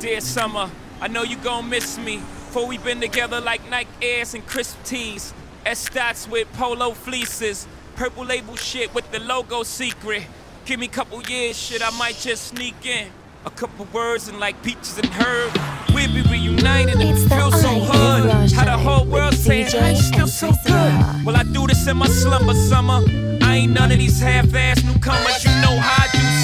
Dear 0.00 0.22
summer, 0.22 0.70
I 0.98 1.08
know 1.08 1.24
you 1.24 1.36
gon' 1.36 1.68
miss 1.68 1.98
me. 1.98 2.22
For 2.52 2.66
we 2.66 2.78
been 2.78 3.02
together 3.02 3.38
like 3.38 3.68
Nike 3.68 3.90
Airs 4.00 4.32
and 4.32 4.46
crisp 4.46 4.82
tees. 4.82 5.34
S 5.66 5.90
dots 5.90 6.26
with 6.26 6.50
polo 6.54 6.92
fleeces. 6.92 7.66
Purple 7.96 8.24
label 8.24 8.56
shit 8.56 8.94
with 8.94 9.10
the 9.12 9.20
logo 9.20 9.62
secret. 9.62 10.22
Give 10.64 10.80
me 10.80 10.86
a 10.86 10.88
couple 10.88 11.20
years, 11.24 11.58
shit, 11.58 11.82
I 11.82 11.90
might 11.98 12.16
just 12.16 12.44
sneak 12.44 12.86
in. 12.86 13.08
A 13.44 13.50
couple 13.50 13.86
words 13.92 14.28
and 14.28 14.40
like 14.40 14.62
peaches 14.62 14.96
and 14.96 15.06
herb. 15.06 15.52
We'll 15.94 16.14
be 16.14 16.22
reunited 16.22 16.94
and 16.94 17.10
It's 17.10 17.28
feel 17.28 17.52
so 17.52 17.68
hood. 17.68 18.52
How 18.52 18.64
the 18.64 18.78
whole 18.78 19.04
world 19.04 19.34
saying, 19.34 19.66
I 19.74 19.80
"How 19.80 19.88
you 19.88 19.96
still 19.96 20.28
so 20.28 20.50
good? 20.66 21.26
Well, 21.26 21.36
I 21.36 21.42
do 21.42 21.66
this 21.66 21.86
in 21.86 21.98
my 21.98 22.06
slumber 22.06 22.54
summer. 22.54 23.04
I 23.42 23.56
ain't 23.56 23.72
none 23.72 23.92
of 23.92 23.98
these 23.98 24.18
half-ass 24.18 24.82
newcomers. 24.82 25.44
You 25.44 25.50
know 25.60 25.76
how 25.78 25.99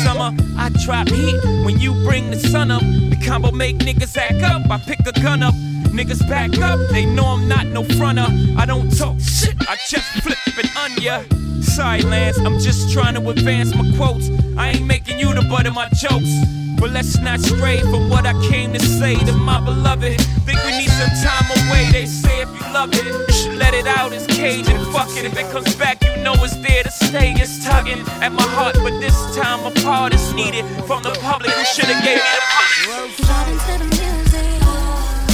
summer. 0.06 0.30
I 0.56 0.68
drop 0.84 1.08
heat 1.08 1.36
when 1.64 1.80
you 1.80 1.92
bring 2.04 2.30
the 2.30 2.38
sun 2.38 2.70
up. 2.70 2.82
The 2.82 3.18
combo 3.26 3.50
make 3.50 3.78
niggas 3.78 4.16
act 4.16 4.42
up. 4.42 4.70
I 4.70 4.78
pick 4.78 5.00
a 5.00 5.12
gun 5.20 5.42
up. 5.42 5.54
Niggas 5.98 6.22
back 6.28 6.56
up. 6.58 6.78
They 6.90 7.04
know 7.06 7.26
I'm 7.26 7.48
not 7.48 7.66
no 7.66 7.82
fronter. 7.82 8.28
I 8.56 8.66
don't 8.66 8.88
talk 8.96 9.18
shit. 9.20 9.56
I 9.68 9.76
just 9.88 10.08
flip 10.22 10.38
it 10.62 10.70
on 10.76 10.90
ya. 11.02 11.22
Sorry, 11.60 12.02
Lance. 12.02 12.38
I'm 12.38 12.58
just 12.60 12.92
trying 12.92 13.14
to 13.14 13.30
advance 13.30 13.74
my 13.74 13.86
quotes. 13.96 14.30
I 14.56 14.70
ain't 14.70 14.86
making 14.86 15.18
you 15.18 15.34
the 15.34 15.42
butt 15.42 15.66
of 15.66 15.74
my 15.74 15.88
jokes. 15.88 16.32
But 16.78 16.90
let's 16.90 17.18
not 17.18 17.40
stray 17.40 17.80
from 17.80 18.08
what 18.08 18.26
I 18.26 18.34
came 18.48 18.72
to 18.72 18.80
say 18.80 19.14
to 19.14 19.32
my 19.32 19.60
beloved. 19.60 20.20
Think 20.46 20.58
we 20.64 20.72
need 20.78 20.90
some 20.90 21.10
time 21.24 21.46
away. 21.56 21.90
They 21.90 22.06
say 22.06 22.42
if 22.42 22.48
you 22.48 22.72
love 22.72 22.90
it, 22.92 23.04
you 23.04 23.34
should 23.34 23.56
let 23.56 23.74
it 23.74 23.86
out. 23.86 24.12
It's 24.12 24.26
cage 24.26 24.68
and 24.68 24.86
fuck 24.92 25.08
it. 25.16 25.24
If 25.24 25.38
it 25.38 25.50
comes 25.50 25.74
back, 25.76 26.02
you 26.04 26.22
know 26.22 26.34
it's 26.34 26.56
there 26.56 26.82
to 26.82 26.90
stay. 26.90 27.32
It's 27.32 27.64
tugging 27.64 28.00
at 28.20 28.32
my 28.32 28.42
heart, 28.42 28.76
but 28.82 29.00
this 29.00 29.16
time 29.34 29.64
a 29.66 29.70
part 29.82 30.14
is 30.14 30.32
needed 30.34 30.64
from 30.86 31.02
the 31.02 31.10
public 31.22 31.50
who 31.50 31.64
should 31.64 31.86
have 31.86 32.04
gave 32.04 32.16
me 32.16 32.30
the 32.36 32.42
push. 32.54 32.76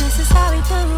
This 0.01 0.19
is 0.21 0.29
how 0.29 0.51
we 0.55 0.61
do 0.63 0.92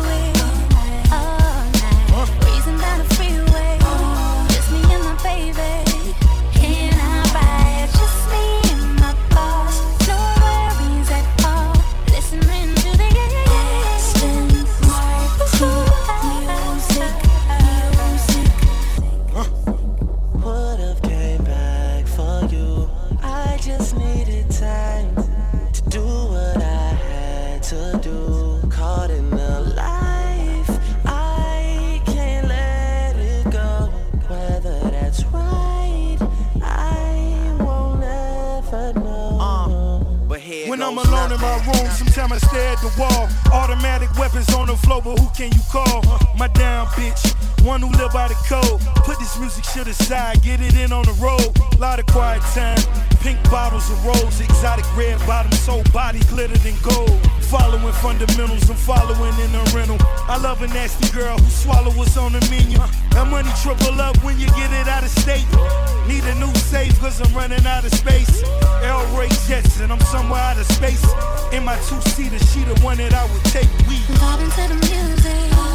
I'm 40.97 41.09
alone 41.09 41.33
in 41.33 41.41
my 41.41 41.56
room, 41.67 41.91
sometimes 41.91 42.33
I 42.33 42.39
stare 42.39 42.69
at 42.69 42.78
the 42.78 42.92
wall. 42.97 43.28
Automatic 43.53 44.17
weapons 44.17 44.48
on 44.55 44.69
the 44.69 44.77
floor, 44.77 45.03
but 45.03 45.19
who 45.19 45.28
can 45.31 45.50
you 45.50 45.59
call? 45.69 46.03
My 46.39 46.47
down 46.47 46.87
bitch, 46.95 47.34
one 47.65 47.81
who 47.81 47.89
live 47.97 48.12
by 48.12 48.29
the 48.29 48.37
code. 48.47 48.81
Put 49.09 49.19
this 49.19 49.39
music 49.39 49.65
shit 49.65 49.89
aside, 49.89 50.43
get 50.43 50.61
it 50.61 50.77
in 50.77 50.93
on 50.93 51.05
the 51.05 51.17
road. 51.17 51.48
Lot 51.81 51.98
of 51.98 52.06
quiet 52.06 52.43
time, 52.53 52.79
pink 53.21 53.39
bottles 53.51 53.91
of 53.91 54.05
rose, 54.05 54.41
exotic 54.41 54.84
red 54.97 55.19
bottoms, 55.27 55.67
whole 55.67 55.83
body 55.93 56.21
glittered 56.29 56.65
in 56.65 56.77
gold. 56.83 57.19
Following 57.48 57.93
fundamentals, 58.05 58.69
I'm 58.69 58.77
following 58.77 59.34
in 59.41 59.53
the 59.53 59.62
rental. 59.75 59.97
I 60.29 60.39
love 60.39 60.62
a 60.62 60.69
nasty 60.69 61.09
girl 61.11 61.39
who 61.39 61.51
swallow 61.51 61.91
what's 61.93 62.17
on 62.17 62.33
the 62.33 62.41
menu. 62.51 62.79
That 63.11 63.29
money 63.31 63.51
triple 63.62 64.01
up 64.01 64.17
when 64.23 64.39
you 64.39 64.47
get 64.49 64.71
it 64.72 64.88
out 64.88 65.03
of 65.03 65.11
state. 65.11 65.47
Need 66.06 66.25
a 66.25 66.34
new 66.37 66.53
safe, 66.55 66.99
cause 67.00 67.21
I'm 67.21 67.33
running 67.34 67.65
out 67.67 67.84
of 67.84 67.94
space. 67.94 68.43
L. 68.83 69.05
Ray 69.17 69.28
Jetson, 69.49 69.91
I'm 69.91 70.00
somewhere 70.12 70.41
out 70.41 70.59
of 70.59 70.67
space. 70.67 71.05
In 71.53 71.65
my 71.65 71.77
two 71.88 72.00
seater, 72.12 72.38
she 72.38 72.65
the 72.65 72.78
one 72.84 72.99
that 72.99 73.15
I 73.15 73.25
would 73.33 73.44
take. 73.44 73.71
We 73.88 73.97
Vibing 74.21 74.53
to 74.53 74.69
the 74.69 74.78
music. 74.87 75.74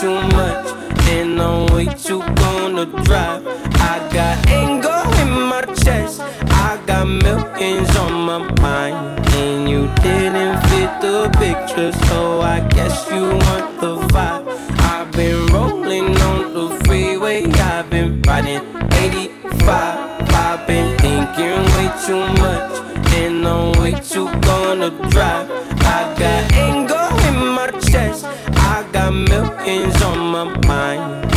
Too 0.00 0.20
much, 0.36 0.66
and 1.08 1.40
I'm 1.40 1.66
way 1.72 1.86
too 1.86 2.20
gonna 2.20 2.84
drive. 3.04 3.65
I 3.92 3.98
got 4.12 4.36
anger 4.48 5.02
in 5.22 5.30
my 5.52 5.62
chest, 5.82 6.20
I 6.20 6.80
got 6.86 7.06
millions 7.06 7.96
on 7.96 8.12
my 8.30 8.38
mind, 8.60 9.26
and 9.34 9.68
you 9.68 9.82
didn't 10.02 10.56
fit 10.68 10.90
the 11.00 11.30
picture, 11.38 11.92
so 12.06 12.40
I 12.40 12.60
guess 12.76 13.08
you 13.10 13.22
want 13.44 13.80
the 13.80 13.96
vibe. 14.12 14.44
I've 14.92 15.10
been 15.12 15.46
rolling 15.46 16.16
on 16.30 16.54
the 16.54 16.84
freeway, 16.84 17.44
I've 17.44 17.88
been 17.90 18.22
riding 18.22 18.62
85. 18.92 20.16
I've 20.46 20.66
been 20.66 20.98
thinking 20.98 21.60
way 21.74 21.88
too 22.06 22.24
much, 22.42 22.72
and 23.14 23.46
I'm 23.46 23.72
way 23.80 23.92
too 23.92 24.28
gonna 24.40 24.90
drive. 25.10 25.48
I 25.96 26.14
got 26.18 26.52
anger 26.66 27.06
in 27.28 27.36
my 27.58 27.70
chest, 27.90 28.24
I 28.72 28.84
got 28.92 29.12
millions 29.12 30.02
on 30.02 30.18
my 30.34 30.44
mind, 30.66 31.35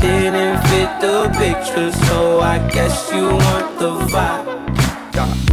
didn't 0.00 0.58
fit 0.68 0.90
the 1.00 1.28
picture, 1.38 1.90
so 2.06 2.40
I 2.40 2.58
guess 2.68 3.10
you 3.12 3.26
want 3.26 3.78
the 3.78 3.92
vibe. 4.12 4.69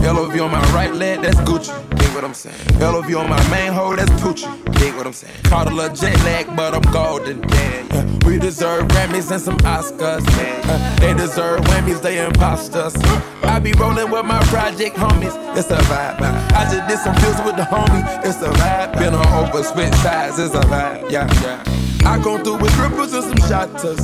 LOV 0.07 0.39
on 0.39 0.51
my 0.51 0.61
right 0.73 0.93
leg, 0.93 1.21
that's 1.21 1.35
Gucci. 1.41 1.73
Dig 1.97 2.15
what 2.15 2.23
I'm 2.23 2.33
saying. 2.33 2.55
LOV 2.79 3.13
on 3.17 3.29
my 3.29 3.49
main 3.49 3.73
hole, 3.73 3.93
that's 3.93 4.09
Poochie. 4.21 4.47
Dig 4.79 4.95
what 4.95 5.05
I'm 5.05 5.11
saying. 5.11 5.33
Caught 5.43 5.67
a 5.67 5.75
little 5.75 5.93
jet 5.93 6.15
lag, 6.23 6.47
but 6.55 6.73
I'm 6.73 6.81
golden. 6.93 7.43
Yeah, 7.49 8.17
we 8.25 8.39
deserve 8.39 8.87
Grammys 8.87 9.29
and 9.31 9.41
some 9.41 9.57
Oscars. 9.75 10.25
Uh, 10.29 10.95
they 11.01 11.13
deserve 11.13 11.59
Whammies, 11.59 12.01
they 12.01 12.25
imposters. 12.25 12.95
I 13.43 13.59
be 13.59 13.73
rolling 13.73 14.09
with 14.09 14.25
my 14.25 14.39
project 14.45 14.95
homies. 14.95 15.35
It's 15.57 15.69
a 15.71 15.77
vibe. 15.91 16.21
I 16.21 16.63
just 16.71 16.87
did 16.87 16.99
some 16.99 17.15
deals 17.15 17.45
with 17.45 17.57
the 17.57 17.63
homie. 17.63 18.03
It's 18.25 18.41
a 18.41 18.49
vibe. 18.49 18.97
Been 18.97 19.13
on 19.13 19.27
over, 19.27 19.61
switch 19.61 19.93
sides. 19.95 20.39
It's 20.39 20.55
a 20.55 20.61
vibe. 20.61 21.11
Yeah, 21.11 21.27
yeah. 21.41 21.63
I 22.09 22.17
come 22.23 22.45
through 22.45 22.59
with 22.59 22.71
grippers 22.75 23.11
and 23.11 23.25
some 23.25 23.49
shotters. 23.49 23.99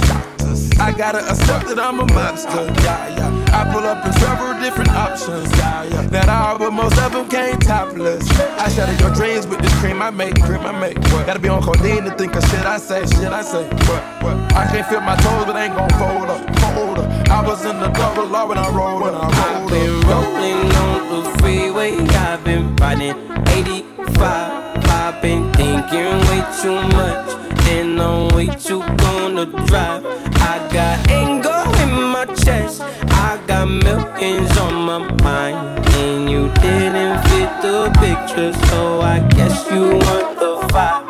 I 0.80 0.92
gotta 0.92 1.20
accept 1.20 1.68
that 1.68 1.80
I'm 1.80 2.00
a 2.00 2.06
monster. 2.14 2.66
Yeah, 2.84 3.18
yeah. 3.18 3.58
I 3.60 3.72
pull 3.74 3.84
up 3.84 4.06
in 4.06 4.14
several 4.14 4.54
different 4.62 4.92
options. 4.92 5.50
Yeah, 5.58 5.84
yeah. 5.84 6.02
That 6.08 6.30
all, 6.30 6.58
but 6.60 6.72
most 6.72 6.98
of 7.00 7.12
them 7.12 7.28
came 7.28 7.58
topless. 7.60 8.30
I 8.60 8.70
shatter 8.70 8.94
your 9.02 9.14
dreams 9.14 9.48
with 9.48 9.62
this 9.62 9.74
cream 9.80 10.02
I 10.02 10.12
make. 10.12 10.36
Cream 10.42 10.62
I 10.62 10.72
make. 10.80 10.98
What? 11.12 11.26
Gotta 11.26 11.40
be 11.40 11.50
on 11.50 11.64
codeine 11.64 12.04
to 12.06 12.12
think 12.18 12.36
of 12.36 12.44
shit 12.50 12.66
I 12.66 12.78
say. 12.78 13.02
Shit 13.02 13.34
I 13.34 13.42
say. 13.42 13.64
What? 13.90 14.04
What? 14.24 14.38
I 14.54 14.68
can't 14.68 14.88
feel 14.88 15.02
my 15.02 15.16
toes, 15.16 15.46
but 15.46 15.56
ain't 15.56 15.76
gon' 15.76 15.90
fold 15.92 16.30
up. 16.30 16.63
Fold. 16.96 17.06
I 17.30 17.46
was 17.46 17.66
in 17.66 17.80
the 17.80 17.90
double 17.90 18.26
law 18.26 18.48
when 18.48 18.58
I 18.58 18.70
rolled. 18.70 19.02
When 19.02 19.16
I 19.16 19.26
I've 19.26 19.70
been 19.70 20.02
rolling 20.02 20.72
on 20.76 21.24
the 21.24 21.38
freeway, 21.40 21.98
I've 21.98 22.44
been 22.44 22.76
riding 22.76 23.16
85. 23.48 24.86
I've 24.88 25.22
been 25.22 25.52
thinking 25.54 26.20
way 26.30 26.44
too 26.62 26.80
much, 26.98 27.30
and 27.70 28.02
I'm 28.02 28.28
way 28.36 28.48
too 28.48 28.82
gonna 28.98 29.46
drive. 29.68 30.06
I 30.36 30.70
got 30.72 31.10
anger 31.10 31.64
in 31.84 32.04
my 32.16 32.26
chest, 32.36 32.82
I 32.82 33.40
got 33.48 33.68
millions 33.68 34.58
on 34.58 34.74
my 34.86 35.00
mind, 35.24 35.86
and 35.96 36.30
you 36.30 36.50
didn't 36.62 37.22
fit 37.28 37.52
the 37.62 37.92
picture, 38.00 38.54
so 38.68 39.02
I 39.02 39.20
guess 39.36 39.70
you 39.72 39.98
want 40.06 40.40
the 40.40 40.68
vibe. 40.74 41.03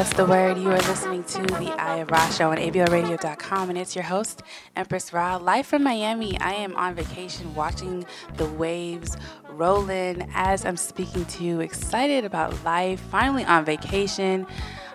What's 0.00 0.14
the 0.14 0.24
word? 0.24 0.56
You 0.56 0.70
are 0.70 0.78
listening 0.78 1.24
to 1.24 1.42
the 1.42 1.74
Eye 1.78 1.96
of 1.96 2.10
Rah 2.10 2.30
show 2.30 2.52
on 2.52 2.56
ABLRadio.com, 2.56 3.68
and 3.68 3.78
it's 3.78 3.94
your 3.94 4.02
host, 4.02 4.42
Empress 4.74 5.12
Rah. 5.12 5.36
Live 5.36 5.66
from 5.66 5.84
Miami, 5.84 6.40
I 6.40 6.54
am 6.54 6.74
on 6.74 6.94
vacation 6.94 7.54
watching 7.54 8.06
the 8.38 8.46
waves 8.46 9.18
roll 9.50 9.90
in 9.90 10.26
as 10.32 10.64
I'm 10.64 10.78
speaking 10.78 11.26
to 11.26 11.44
you. 11.44 11.60
Excited 11.60 12.24
about 12.24 12.64
life, 12.64 12.98
finally 13.10 13.44
on 13.44 13.66
vacation, 13.66 14.46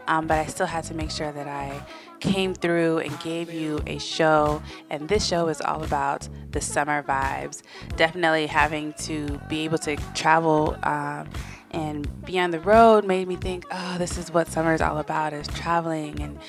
um, 0.08 0.26
but 0.26 0.40
I 0.40 0.48
still 0.48 0.66
had 0.66 0.84
to 0.86 0.96
make 0.96 1.12
sure 1.12 1.32
that 1.32 1.48
I 1.48 1.86
came 2.20 2.56
through 2.56 2.98
and 2.98 3.20
gave 3.20 3.54
you 3.54 3.84
a 3.86 4.00
show. 4.00 4.64
And 4.90 5.08
this 5.08 5.24
show 5.24 5.50
is 5.50 5.62
all 5.62 5.84
about 5.84 6.28
the 6.50 6.62
summer 6.62 7.04
vibes. 7.04 7.62
Definitely 7.96 8.48
having 8.48 8.94
to 8.94 9.40
be 9.50 9.66
able 9.66 9.78
to 9.78 9.98
travel. 10.16 10.76
Um, 10.82 11.30
and 11.76 12.26
be 12.26 12.40
on 12.40 12.52
the 12.52 12.60
road 12.60 13.06
made 13.06 13.28
me 13.28 13.36
think, 13.36 13.66
oh, 13.70 13.98
this 13.98 14.18
is 14.18 14.32
what 14.32 14.48
summer 14.48 14.74
is 14.74 14.82
all 14.82 14.98
about 14.98 15.34
is 15.34 15.48
traveling 15.50 16.22
and, 16.22 16.40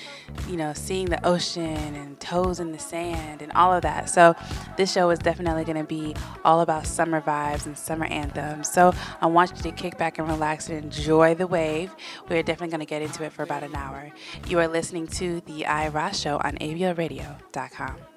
you 0.49 0.57
know, 0.57 0.73
seeing 0.73 1.07
the 1.07 1.25
ocean 1.27 1.95
and 1.95 2.19
toes 2.21 2.61
in 2.61 2.71
the 2.73 2.79
sand 2.79 3.43
and 3.43 3.51
all 3.53 3.75
of 3.75 3.83
that. 3.83 4.09
So 4.09 4.35
this 4.77 4.93
show 4.93 5.11
is 5.11 5.19
definitely 5.19 5.65
going 5.65 5.79
to 5.79 5.85
be 5.85 6.15
all 6.45 6.61
about 6.61 6.87
summer 6.87 7.21
vibes 7.21 7.67
and 7.67 7.77
summer 7.77 8.07
anthems. 8.07 8.73
So 8.73 8.95
I 9.21 9.27
want 9.27 9.51
you 9.57 9.63
to 9.65 9.73
kick 9.73 9.99
back 9.99 10.19
and 10.19 10.29
relax 10.29 10.69
and 10.69 10.85
enjoy 10.85 11.35
the 11.35 11.47
wave. 11.47 11.95
We're 12.29 12.43
definitely 12.43 12.71
going 12.71 12.81
to 12.81 12.87
get 12.87 13.03
into 13.03 13.25
it 13.25 13.33
for 13.33 13.43
about 13.43 13.65
an 13.65 13.75
hour. 13.75 14.13
You 14.49 14.61
are 14.61 14.69
listening 14.69 15.09
to 15.09 15.41
the 15.43 15.67
IRA 15.67 16.15
Show 16.15 16.37
on 16.37 16.57
ABLRadio.com. 16.59 18.16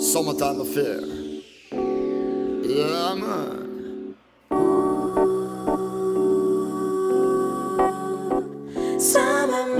Summertime 0.00 0.62
affair. 0.62 1.00
Yeah, 2.64 3.14
man. 3.14 4.16
Summer 8.98 9.79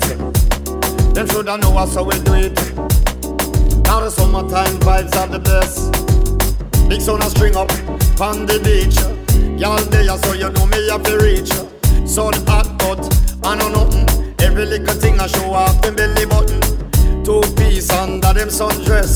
streets. 0.00 0.44
Them 1.12 1.28
shoulda 1.28 1.58
know 1.58 1.76
us 1.78 1.94
how 1.94 2.04
we 2.04 2.18
do 2.20 2.34
it. 2.34 2.54
Now 3.84 4.00
the 4.00 4.10
summertime 4.10 4.78
vibes 4.80 5.14
are 5.16 5.28
the 5.28 5.38
best. 5.38 5.92
Big 6.88 7.00
sound 7.00 7.22
a 7.22 7.30
string 7.30 7.56
up 7.56 7.70
on 8.20 8.46
the 8.46 8.58
beach. 8.62 8.98
Y'all 9.58 9.82
there 9.84 10.18
so 10.18 10.32
you 10.32 10.50
know 10.50 10.66
me 10.66 10.88
have 10.88 11.02
to 11.04 11.18
reach. 11.18 11.50
Sun 12.08 12.34
hot 12.46 12.78
but 12.78 13.00
I 13.42 13.56
know 13.56 13.68
nothing. 13.68 14.34
Every 14.40 14.66
little 14.66 14.94
thing 14.94 15.20
I 15.20 15.26
show 15.26 15.52
off 15.52 15.80
them 15.82 15.96
belly 15.96 16.26
button. 16.26 16.60
Two 17.24 17.42
piece 17.56 17.90
under 17.90 18.32
them 18.32 18.48
sundress. 18.48 19.14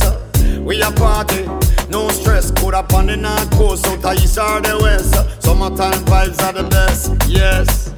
We 0.65 0.81
a 0.83 0.91
party, 0.93 1.45
no 1.89 2.09
stress. 2.09 2.51
Put 2.51 2.75
up 2.75 2.93
on 2.93 3.07
the 3.07 3.17
north 3.17 3.51
coast, 3.53 3.85
south, 3.85 4.05
east 4.15 4.39
or 4.39 4.61
the 4.61 4.79
west. 4.81 5.15
Summertime 5.43 6.05
vibes 6.05 6.41
are 6.43 6.53
the 6.53 6.65
best, 6.69 7.13
yes. 7.27 7.98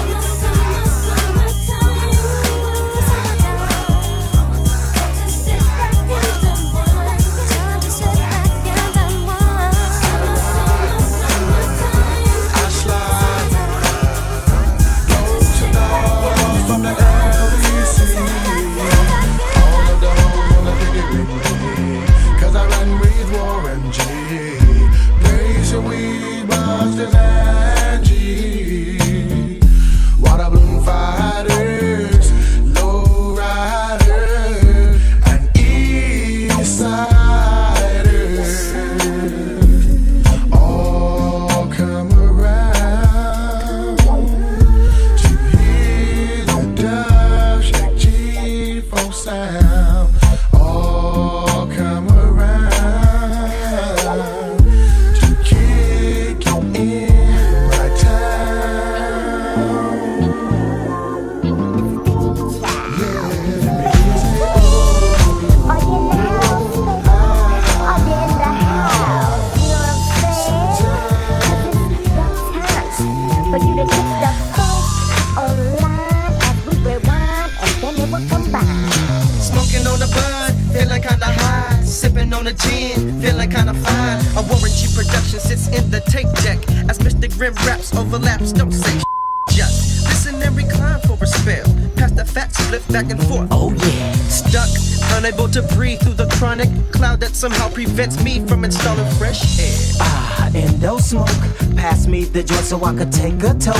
Back 92.79 93.09
and 93.11 93.21
forth. 93.27 93.47
Oh 93.51 93.73
yeah. 93.73 94.13
Stuck, 94.29 94.69
unable 95.17 95.47
to 95.49 95.61
breathe 95.75 95.99
through 95.99 96.13
the 96.13 96.27
chronic 96.37 96.69
cloud 96.91 97.19
that 97.19 97.35
somehow 97.35 97.69
prevents 97.69 98.23
me 98.23 98.45
from 98.47 98.63
installing 98.63 99.09
fresh 99.15 99.59
air. 99.59 99.97
Ah, 99.99 100.51
and 100.55 100.81
no 100.81 100.97
smoke. 100.97 101.27
Pass 101.75 102.07
me 102.07 102.23
the 102.23 102.43
joint 102.43 102.63
so 102.63 102.83
I 102.83 102.95
could 102.95 103.11
take 103.11 103.43
a 103.43 103.53
toke. 103.55 103.75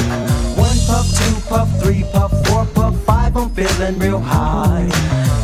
One 0.58 0.78
puff, 0.88 1.08
two 1.18 1.48
puff, 1.48 1.70
three 1.82 2.04
puff, 2.12 2.32
four 2.48 2.66
puff, 2.66 2.96
five. 3.06 3.38
I'm 3.38 3.50
feeling 3.52 3.98
real 4.00 4.20
high. 4.20 4.84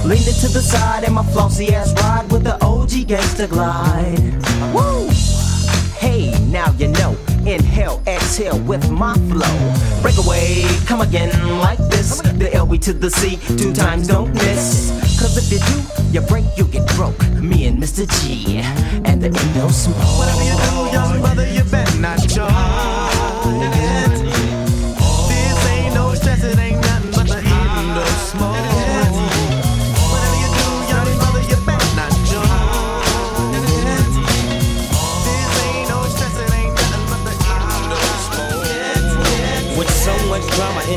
Leaned 0.03 0.27
it 0.27 0.39
to 0.41 0.49
the 0.49 0.61
side 0.61 1.05
and 1.05 1.15
my 1.15 1.23
flossy 1.31 1.73
ass 1.73 1.93
ride 2.01 2.29
with 2.31 2.43
the 2.43 2.61
OG 2.63 3.07
gangster 3.07 3.47
glide. 3.47 4.43
Woo! 4.73 5.07
Hey, 5.95 6.31
now 6.49 6.73
you 6.77 6.89
know. 6.89 7.17
Inhale, 7.57 8.03
exhale 8.05 8.59
with 8.59 8.87
my 8.91 9.15
flow. 9.29 10.01
Break 10.03 10.17
away, 10.17 10.63
come 10.85 11.01
again 11.01 11.31
like 11.57 11.79
this. 11.89 12.21
The 12.21 12.49
LB 12.53 12.81
to 12.81 12.93
the 12.93 13.09
C, 13.09 13.37
two 13.57 13.73
times 13.73 14.07
don't 14.07 14.31
miss. 14.33 14.91
Cause 15.19 15.37
if 15.37 15.51
you 15.51 15.59
do, 15.65 15.77
you 16.13 16.21
break, 16.21 16.45
you 16.55 16.65
get 16.65 16.87
broke. 16.95 17.19
Me 17.41 17.65
and 17.65 17.81
Mr. 17.81 18.05
G, 18.21 18.57
and 19.09 19.23
the 19.23 19.27
Indo 19.27 19.69
Smoke. 19.69 19.97
Whatever 20.19 20.43
you 20.43 20.55
do, 20.69 20.93
young 20.93 21.19
brother, 21.19 21.47
you 21.47 21.63
better 21.63 21.97
not 21.99 22.19
charge 22.29 22.96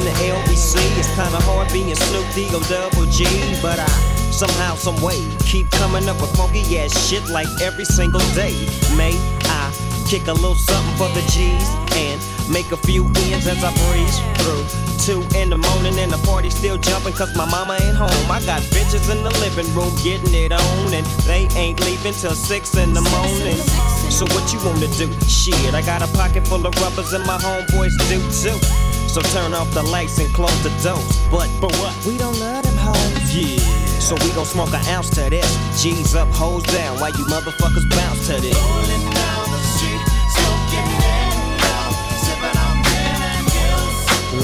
in 0.01 0.07
the 0.07 0.17
LBC, 0.33 0.81
it's 0.99 1.09
kinda 1.15 1.41
hard 1.45 1.71
being 1.73 1.95
Snoop 1.95 2.27
D-O 2.35 2.61
double 2.69 3.07
G, 3.07 3.25
but 3.61 3.79
I 3.79 3.91
somehow, 4.33 4.75
some 4.75 4.97
way 5.03 5.21
keep 5.45 5.71
coming 5.71 6.09
up 6.09 6.21
with 6.21 6.35
funky 6.37 6.79
ass 6.79 6.93
shit 7.09 7.29
like 7.29 7.49
every 7.61 7.85
single 7.85 8.25
day. 8.33 8.55
May 8.97 9.13
I 9.45 9.73
kick 10.09 10.27
a 10.29 10.33
little 10.33 10.55
something 10.55 10.97
for 10.97 11.09
the 11.13 11.23
G's 11.29 11.69
and 11.97 12.19
make 12.49 12.73
a 12.73 12.79
few 12.79 13.05
ends 13.29 13.47
as 13.47 13.63
I 13.63 13.73
breeze 13.85 14.19
through. 14.41 14.65
Two 15.05 15.21
in 15.37 15.51
the 15.51 15.59
morning 15.59 15.99
and 15.99 16.13
the 16.13 16.21
party 16.27 16.51
still 16.51 16.79
jumping 16.79 17.15
cause 17.15 17.35
my 17.37 17.45
mama 17.45 17.77
ain't 17.81 17.97
home. 17.97 18.31
I 18.31 18.41
got 18.45 18.63
bitches 18.73 19.11
in 19.11 19.23
the 19.23 19.33
living 19.45 19.69
room 19.75 19.93
getting 20.03 20.35
it 20.35 20.53
on 20.53 20.95
and 20.95 21.07
they 21.29 21.49
ain't 21.57 21.81
leaving 21.85 22.15
till 22.15 22.35
six 22.35 22.75
in 22.77 22.95
the 22.95 23.03
morning. 23.17 23.61
So 24.09 24.25
what 24.33 24.53
you 24.53 24.61
wanna 24.65 24.89
do? 24.97 25.09
Shit, 25.29 25.75
I 25.75 25.83
got 25.83 26.01
a 26.03 26.09
pocket 26.17 26.47
full 26.47 26.65
of 26.67 26.75
rubbers 26.81 27.13
and 27.13 27.25
my 27.27 27.39
homeboys 27.39 27.97
do 28.09 28.21
too. 28.33 29.00
So 29.11 29.21
turn 29.23 29.55
off 29.55 29.69
the 29.73 29.83
lights 29.83 30.21
and 30.21 30.33
close 30.33 30.63
the 30.63 30.71
doors. 30.85 31.19
But 31.33 31.49
for 31.59 31.67
what? 31.83 32.07
We 32.07 32.17
don't 32.17 32.39
love 32.39 32.63
them 32.63 32.77
hoes. 32.77 33.35
Yeah. 33.35 33.59
So 33.99 34.15
we 34.15 34.31
gon' 34.37 34.47
smoke 34.47 34.73
an 34.73 34.87
ounce 34.87 35.11
to 35.11 35.29
this. 35.29 35.83
G's 35.83 36.15
up, 36.15 36.29
hoes 36.29 36.63
down. 36.63 37.01
While 37.01 37.11
you 37.11 37.25
motherfuckers 37.25 37.91
bounce 37.91 38.29
to 38.29 38.41
this. 38.41 38.55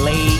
Laid 0.03 0.27
back. 0.31 0.36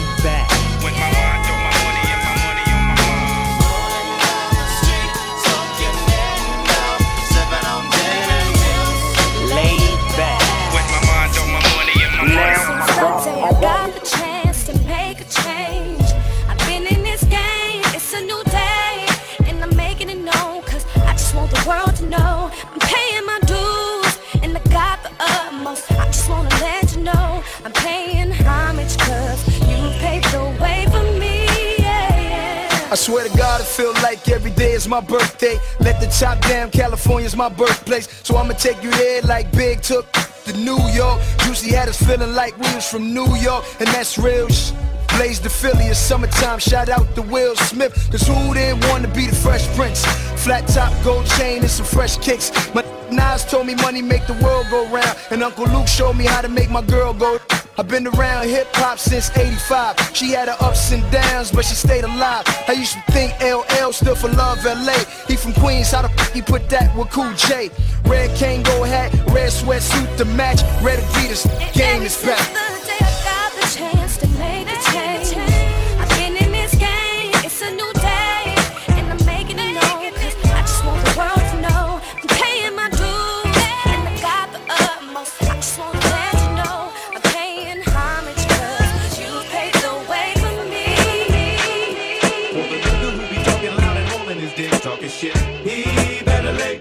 Is 34.77 34.87
my 34.87 35.01
birthday. 35.01 35.59
Let 35.79 35.99
the 35.99 36.07
chop 36.07 36.39
down, 36.41 36.69
California's 36.69 37.35
my 37.35 37.49
birthplace. 37.49 38.07
So 38.23 38.37
I'ma 38.37 38.53
take 38.53 38.81
you 38.83 38.91
there 38.91 39.21
like 39.23 39.51
Big 39.51 39.81
took 39.81 40.05
to 40.45 40.53
New 40.53 40.79
York. 40.91 41.19
Juicy 41.39 41.71
had 41.71 41.89
us 41.89 42.01
feeling 42.01 42.33
like 42.35 42.55
we 42.57 42.67
was 42.75 42.87
from 42.87 43.13
New 43.13 43.35
York, 43.37 43.65
and 43.79 43.87
that's 43.89 44.17
real 44.17 44.47
sh- 44.47 44.71
Blaze 45.17 45.39
the 45.39 45.49
Philly, 45.49 45.85
it's 45.85 45.97
summertime. 45.97 46.59
Shout 46.59 46.89
out 46.89 47.07
to 47.15 47.23
Will 47.23 47.55
Smith, 47.55 47.93
cause 48.11 48.27
who 48.27 48.53
didn't 48.53 48.87
want 48.87 49.03
to 49.03 49.09
be 49.09 49.25
the 49.25 49.35
Fresh 49.35 49.65
Prince? 49.75 50.05
Flat 50.43 50.67
top, 50.67 50.93
gold 51.03 51.25
chain, 51.37 51.61
and 51.61 51.71
some 51.71 51.85
fresh 51.85 52.17
kicks. 52.17 52.51
My 52.75 52.83
Nas 53.09 53.45
told 53.45 53.65
me 53.65 53.73
money 53.75 54.03
make 54.03 54.27
the 54.27 54.37
world 54.43 54.67
go 54.69 54.87
round, 54.89 55.17
and 55.31 55.43
Uncle 55.43 55.65
Luke 55.65 55.87
showed 55.87 56.15
me 56.15 56.25
how 56.25 56.41
to 56.41 56.49
make 56.49 56.69
my 56.69 56.83
girl 56.83 57.13
go. 57.13 57.39
I've 57.79 57.87
been 57.87 58.07
around 58.07 58.47
hip 58.47 58.67
hop 58.73 58.97
since 58.97 59.29
85. 59.37 60.11
She 60.15 60.31
had 60.31 60.47
her 60.47 60.57
ups 60.59 60.91
and 60.91 61.03
downs, 61.11 61.51
but 61.51 61.63
she 61.63 61.75
stayed 61.75 62.05
alive. 62.05 62.43
I 62.67 62.71
used 62.71 62.93
to 62.93 63.11
think 63.11 63.33
LL 63.39 63.91
stood 63.91 64.17
for 64.17 64.29
Love 64.29 64.65
LA. 64.65 64.97
He 65.27 65.35
from 65.35 65.53
Queens, 65.53 65.91
how 65.91 66.01
the 66.01 66.09
f 66.09 66.33
he 66.33 66.41
put 66.41 66.67
that 66.69 66.95
with 66.97 67.11
Cool 67.11 67.31
J? 67.33 67.69
Red 68.05 68.31
Kangol 68.31 68.87
hat, 68.87 69.13
red 69.29 69.51
sweatsuit 69.51 70.17
to 70.17 70.25
match, 70.25 70.61
red 70.81 70.97
Adidas. 70.99 71.45
Game 71.73 72.01
is 72.01 72.17
back. 72.25 72.76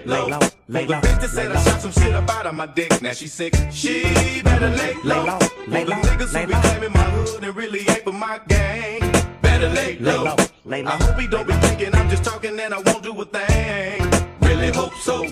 Better 0.07 0.25
lay 0.25 0.31
low. 0.31 0.39
lay 0.67 0.81
For 0.81 0.87
the 0.87 0.93
low, 0.93 1.01
bitch 1.01 1.21
that 1.21 1.29
said 1.29 1.51
I 1.51 1.63
shot 1.63 1.81
some 1.81 1.91
shit 1.91 2.15
about 2.15 2.45
on 2.45 2.55
my 2.55 2.65
dick, 2.65 3.01
now 3.01 3.13
she 3.13 3.27
sick. 3.27 3.55
She 3.71 4.41
better 4.43 4.69
lay 4.69 4.93
low. 5.03 5.25
low, 5.25 5.39
lay 5.67 5.83
the 5.83 5.91
low, 5.91 5.97
niggas 5.97 6.33
lay 6.33 6.41
who 6.41 6.47
be 6.47 6.53
claiming 6.53 6.93
my 6.93 7.03
hood 7.03 7.43
and 7.43 7.55
really 7.55 7.79
ain't 7.79 8.03
for 8.03 8.13
my 8.13 8.39
gang, 8.47 8.99
better 9.41 9.69
lay 9.69 9.97
low. 9.99 10.23
low, 10.23 10.35
lay 10.65 10.83
low, 10.83 10.91
I 10.91 10.95
hope 11.03 11.19
he 11.19 11.27
don't 11.27 11.47
be 11.47 11.53
thinking 11.53 11.93
I'm 11.95 12.09
just 12.09 12.23
talking 12.23 12.59
and 12.59 12.73
I 12.73 12.81
won't 12.81 13.03
do 13.03 13.19
a 13.21 13.25
thing. 13.25 14.27
Really 14.41 14.71
hope 14.71 14.93
so. 14.95 15.25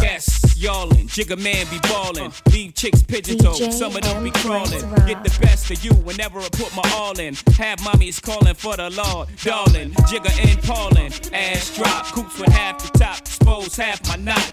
Yes, 0.00 0.45
y'allin', 0.56 1.08
Jigga 1.08 1.36
man 1.36 1.66
be 1.70 1.78
ballin', 1.80 2.32
leave 2.50 2.74
chicks 2.74 3.02
pigeon 3.02 3.38
toed, 3.38 3.72
some 3.72 3.94
of 3.94 4.02
them 4.02 4.24
be 4.24 4.30
crawlin'. 4.30 4.80
Get 5.06 5.22
the 5.22 5.36
best 5.40 5.70
of 5.70 5.84
you 5.84 5.92
whenever 5.92 6.40
I 6.40 6.48
put 6.50 6.74
my 6.74 6.82
all 6.94 7.18
in. 7.18 7.34
Have 7.58 7.78
mommies 7.80 8.20
callin' 8.20 8.54
for 8.54 8.76
the 8.76 8.90
Lord, 8.90 9.28
darling. 9.42 9.92
Jigga 10.08 10.32
and 10.48 10.62
Paulin', 10.62 11.12
ass 11.32 11.74
drop, 11.76 12.06
coops 12.06 12.38
with 12.38 12.50
half 12.50 12.78
the 12.78 12.98
top, 12.98 13.18
expose 13.20 13.76
half 13.76 14.06
my 14.08 14.16
knot. 14.16 14.52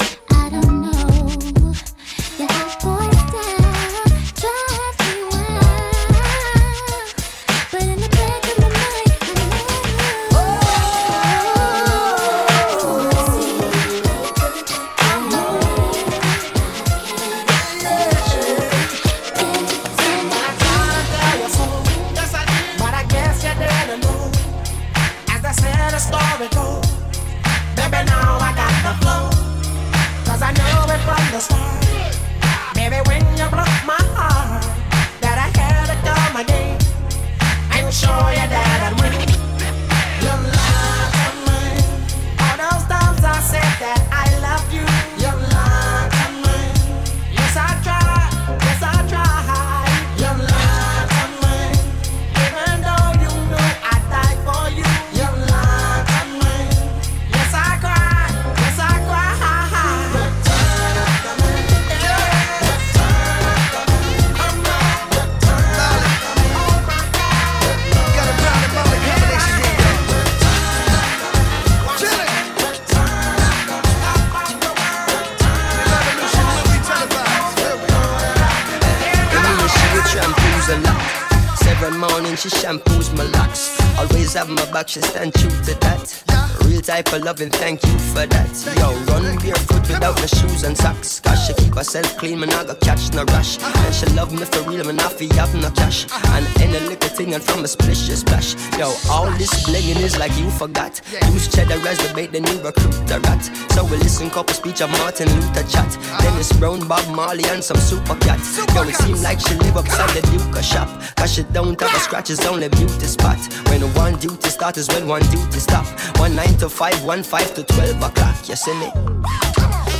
Morning 81.89 82.35
she 82.35 82.49
shampoos 82.49 83.15
my 83.17 83.23
locks. 83.37 83.79
Always 83.97 84.33
have 84.33 84.49
my 84.49 84.65
back, 84.71 84.89
she 84.89 85.01
stand 85.01 85.33
true 85.33 85.49
to 85.49 85.73
that. 85.81 86.23
Real 86.65 86.81
type 86.81 87.11
of 87.11 87.23
loving, 87.23 87.49
thank 87.49 87.83
you 87.83 87.97
for 88.13 88.25
that. 88.25 88.51
Yo, 88.77 88.93
run 89.11 89.37
barefoot 89.39 89.81
without 89.87 90.15
no 90.19 90.27
shoes 90.27 90.63
and 90.63 90.77
socks. 90.77 91.19
Cause 91.19 91.47
she 91.47 91.53
keep 91.55 91.73
herself 91.73 92.17
clean, 92.17 92.39
man, 92.39 92.51
I 92.51 92.63
go 92.63 92.75
catch 92.75 93.11
no 93.13 93.23
rush. 93.25 93.57
And 93.61 93.95
she 93.95 94.05
love 94.13 94.31
me 94.31 94.45
for 94.45 94.61
real, 94.69 94.85
man, 94.85 94.99
I 94.99 95.09
feel 95.09 95.33
have 95.33 95.53
no 95.55 95.71
cash. 95.71 96.07
And 96.35 96.45
any 96.61 96.79
little 96.87 97.09
thing 97.09 97.33
and 97.33 97.43
from 97.43 97.63
a 97.63 97.67
splish, 97.67 98.07
she 98.07 98.13
splash. 98.13 98.55
Yo, 98.77 98.93
all 99.09 99.31
this 99.37 99.51
blinging 99.65 100.01
is 100.01 100.17
like 100.17 100.35
you 100.37 100.49
forgot. 100.51 101.01
Use 101.31 101.47
cheddar 101.47 101.81
as 101.87 101.97
the 101.97 102.13
bait, 102.13 102.31
then 102.31 102.45
you 102.45 102.61
recruit 102.61 103.07
the 103.07 103.19
rat. 103.21 103.43
So 103.71 103.83
we 103.85 103.97
listen 103.97 104.29
couple 104.29 104.53
speech 104.53 104.81
of 104.81 104.91
Martin 104.91 105.29
Luther 105.35 105.63
chat. 105.63 105.97
Dennis 106.19 106.53
Brown, 106.53 106.87
Bob 106.87 107.07
Marley, 107.15 107.45
and 107.45 107.63
some 107.63 107.77
super 107.77 108.15
cats. 108.15 108.57
Yo, 108.75 108.83
it 108.83 108.95
seem 108.95 109.21
like 109.21 109.39
she 109.39 109.55
live 109.55 109.77
upside 109.77 110.09
the 110.11 110.21
Duke 110.29 110.63
shop. 110.63 110.89
Cause 111.15 111.33
she 111.33 111.43
don't 111.43 111.70
have 111.79 111.95
a 111.95 111.99
scratch, 111.99 112.29
it's 112.29 112.45
only 112.45 112.69
beauty 112.69 113.05
spot. 113.05 113.37
When 113.69 113.81
one 113.93 114.17
duty 114.19 114.49
start 114.49 114.77
is 114.77 114.87
when 114.89 115.07
one 115.07 115.21
duty 115.29 115.59
stop. 115.59 115.85
One 116.19 116.35
nine 116.35 116.57
to 116.57 116.69
five, 116.69 117.03
one 117.03 117.23
five 117.23 117.53
to 117.55 117.63
twelve 117.63 118.01
o'clock. 118.01 118.49
You 118.49 118.55
see 118.55 118.73
me? 118.79 119.90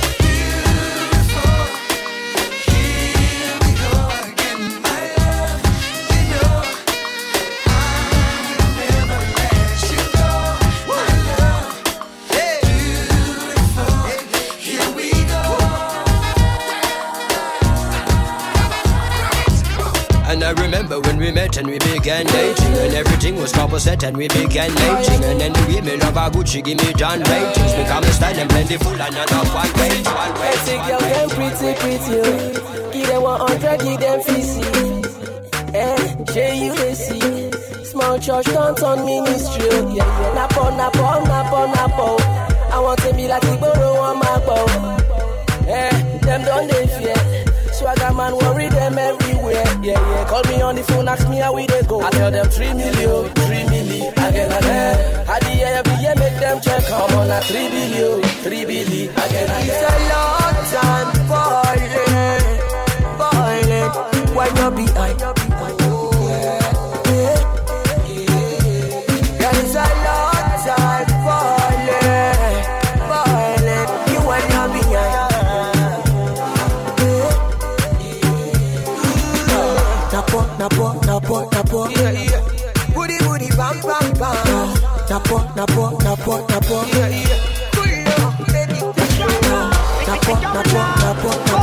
Remember 20.92 21.08
when 21.08 21.18
we 21.20 21.32
met 21.32 21.58
and 21.58 21.68
we 21.68 21.78
began 21.80 22.26
dating 22.26 22.74
And 22.84 22.94
everything 22.94 23.36
was 23.36 23.52
proper 23.52 23.80
set 23.80 24.04
and 24.04 24.18
we 24.18 24.28
began 24.28 24.74
mating 24.76 25.24
And 25.24 25.40
then 25.40 25.54
the 25.54 25.66
women 25.68 26.02
of 26.04 26.18
our 26.18 26.30
Gucci 26.30 26.64
give 26.64 26.78
me 26.78 26.94
John 26.94 27.20
ratings 27.20 27.74
Become 27.74 28.04
a 28.04 28.12
style 28.12 28.38
and 28.40 28.50
plentiful 28.50 28.92
and 29.02 29.16
enough 29.16 29.56
one 29.56 29.74
way, 29.80 30.04
one 30.04 30.34
way, 30.40 30.52
Pretty 30.52 30.78
girl, 30.88 31.00
them 31.00 31.30
pretty, 31.30 31.74
pretty. 31.80 32.20
oh. 32.20 32.90
Give 32.92 33.08
them 33.08 33.22
100, 33.22 33.80
give 33.80 34.00
them 34.00 34.22
50. 34.22 35.78
Eh, 35.78 36.16
J 36.34 36.66
you 36.66 36.76
they 36.76 36.94
see. 36.94 37.52
Small 37.86 38.20
church 38.20 38.46
don't 38.48 38.78
turn 38.78 39.06
ministry. 39.06 39.68
oh. 39.72 39.94
Yeah, 39.96 40.04
yeah. 40.04 40.34
Napo, 40.36 40.70
napo, 40.76 41.24
napo, 41.24 41.66
napo. 41.72 42.18
I 42.72 42.80
want 42.80 43.00
to 43.02 43.14
be 43.14 43.28
like 43.28 43.42
Igboro 43.44 43.96
on 43.96 44.20
my 44.20 44.40
bow. 44.46 45.68
Eh, 45.68 46.18
them 46.20 46.44
don't 46.44 46.68
they 46.70 46.88
fear. 46.88 47.41
Swagger 47.82 48.14
man 48.14 48.36
worry 48.38 48.70
them 48.70 48.96
everywhere. 48.96 49.66
Yeah, 49.82 49.98
yeah. 49.98 50.30
Call 50.30 50.44
me 50.44 50.62
on 50.62 50.76
the 50.76 50.84
phone, 50.84 51.08
ask 51.08 51.28
me 51.28 51.38
how 51.38 51.56
we 51.56 51.66
they 51.66 51.82
go. 51.82 52.00
I 52.00 52.12
tell 52.12 52.30
them 52.30 52.48
three 52.50 52.74
million, 52.76 53.34
three 53.34 53.66
million, 53.74 54.14
again 54.14 54.52
again. 54.52 55.28
At 55.28 55.42
the 55.42 55.50
end 55.66 55.80
of 55.80 55.86
the 55.90 55.96
year, 56.00 56.14
make 56.16 56.38
them 56.40 56.62
check. 56.62 56.84
Come 56.86 57.12
on, 57.18 57.32
a 57.32 57.42
three 57.42 57.70
billion, 57.74 58.22
three 58.46 58.66
billion, 58.66 59.10
again 59.10 59.50
again. 59.50 59.66
It's 59.66 59.82
a 59.82 59.98
long 60.14 60.58
time 60.78 61.10
falling, 61.26 61.90
falling. 63.18 64.36
Why 64.36 64.50
not 64.54 64.76
be 64.76 64.86
I? 64.96 65.81
Napo, 85.32 85.40
napo, 85.56 85.98
napo, 86.04 86.46
napo. 86.50 86.84
Yeah, 86.92 87.08
yeah. 87.08 87.24
Napo, 90.06 90.36
napo, 90.36 90.80
napo, 91.00 91.30
napo. 91.48 91.61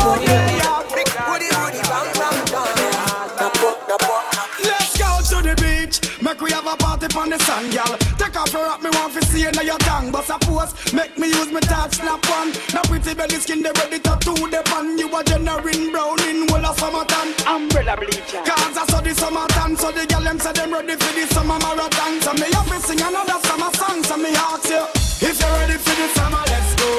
On 7.19 7.31
the 7.31 7.39
sand, 7.41 7.73
gal. 7.73 7.99
Take 8.17 8.37
off 8.39 8.53
your 8.53 8.65
hat, 8.65 8.81
me 8.83 8.91
want 8.95 9.13
to 9.15 9.23
see 9.27 9.43
you 9.43 9.51
now 9.51 9.63
your 9.63 9.79
tongue. 9.79 10.11
But 10.13 10.25
suppose, 10.25 10.73
make 10.95 11.19
me 11.19 11.29
use 11.29 11.51
my 11.51 11.61
touch, 11.61 11.95
snap 11.99 12.23
one. 12.31 12.53
Now 12.73 12.83
pretty 12.87 13.15
belly 13.15 13.37
skin, 13.43 13.63
they 13.63 13.73
ready 13.75 13.99
to 13.99 14.15
do 14.21 14.35
the 14.35 14.63
pan. 14.65 14.97
You 14.99 15.11
a 15.11 15.25
generating 15.25 15.91
brown 15.91 16.23
in 16.23 16.47
whole 16.49 16.65
of 16.65 16.79
summertime. 16.79 17.35
Umbrella 17.47 17.97
bleacher. 17.97 18.43
Cause 18.47 18.77
I 18.79 18.85
saw 18.87 19.01
the 19.01 19.15
summertime, 19.15 19.77
so 19.77 19.91
the 19.91 20.07
gal 20.07 20.23
them 20.23 20.39
say 20.39 20.53
them 20.53 20.73
ready 20.73 20.95
for 20.95 21.13
the 21.13 21.27
summer 21.35 21.59
marathon. 21.59 22.23
So 22.23 22.33
me 22.35 22.49
have 22.55 22.69
to 22.71 22.79
sing 22.87 23.01
another 23.03 23.39
summer 23.43 23.71
song, 23.75 24.03
so 24.05 24.17
me 24.17 24.31
ask 24.35 24.71
you. 24.71 24.85
If 25.21 25.41
you're 25.41 25.51
ready 25.59 25.77
for 25.77 25.95
the 25.99 26.09
summer, 26.15 26.43
let's 26.47 26.73
go. 26.79 26.91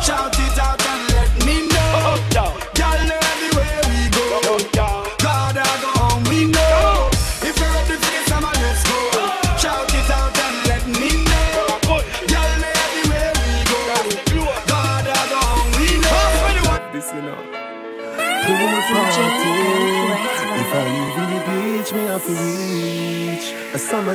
Shout 0.00 0.32
it 0.32 0.58
out 0.58 0.80
and 0.80 1.02
let 1.12 1.32
me 1.44 1.68
know. 1.68 2.16
Gal, 2.32 2.56
everywhere 2.96 3.80
we 3.92 4.08
go. 4.16 4.24
God, 4.72 4.87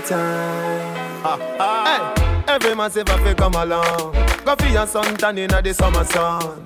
summertime. 0.02 1.86
Hey, 1.86 2.44
every 2.48 2.76
man 2.76 2.90
say 2.92 3.04
if 3.06 3.28
you 3.28 3.36
come 3.36 3.56
along, 3.56 4.14
go 4.46 4.56
for 4.56 4.68
your 4.68 4.86
suntan 4.86 5.38
in 5.38 5.50
the 5.50 5.74
summer 5.74 6.04
sun. 6.04 6.66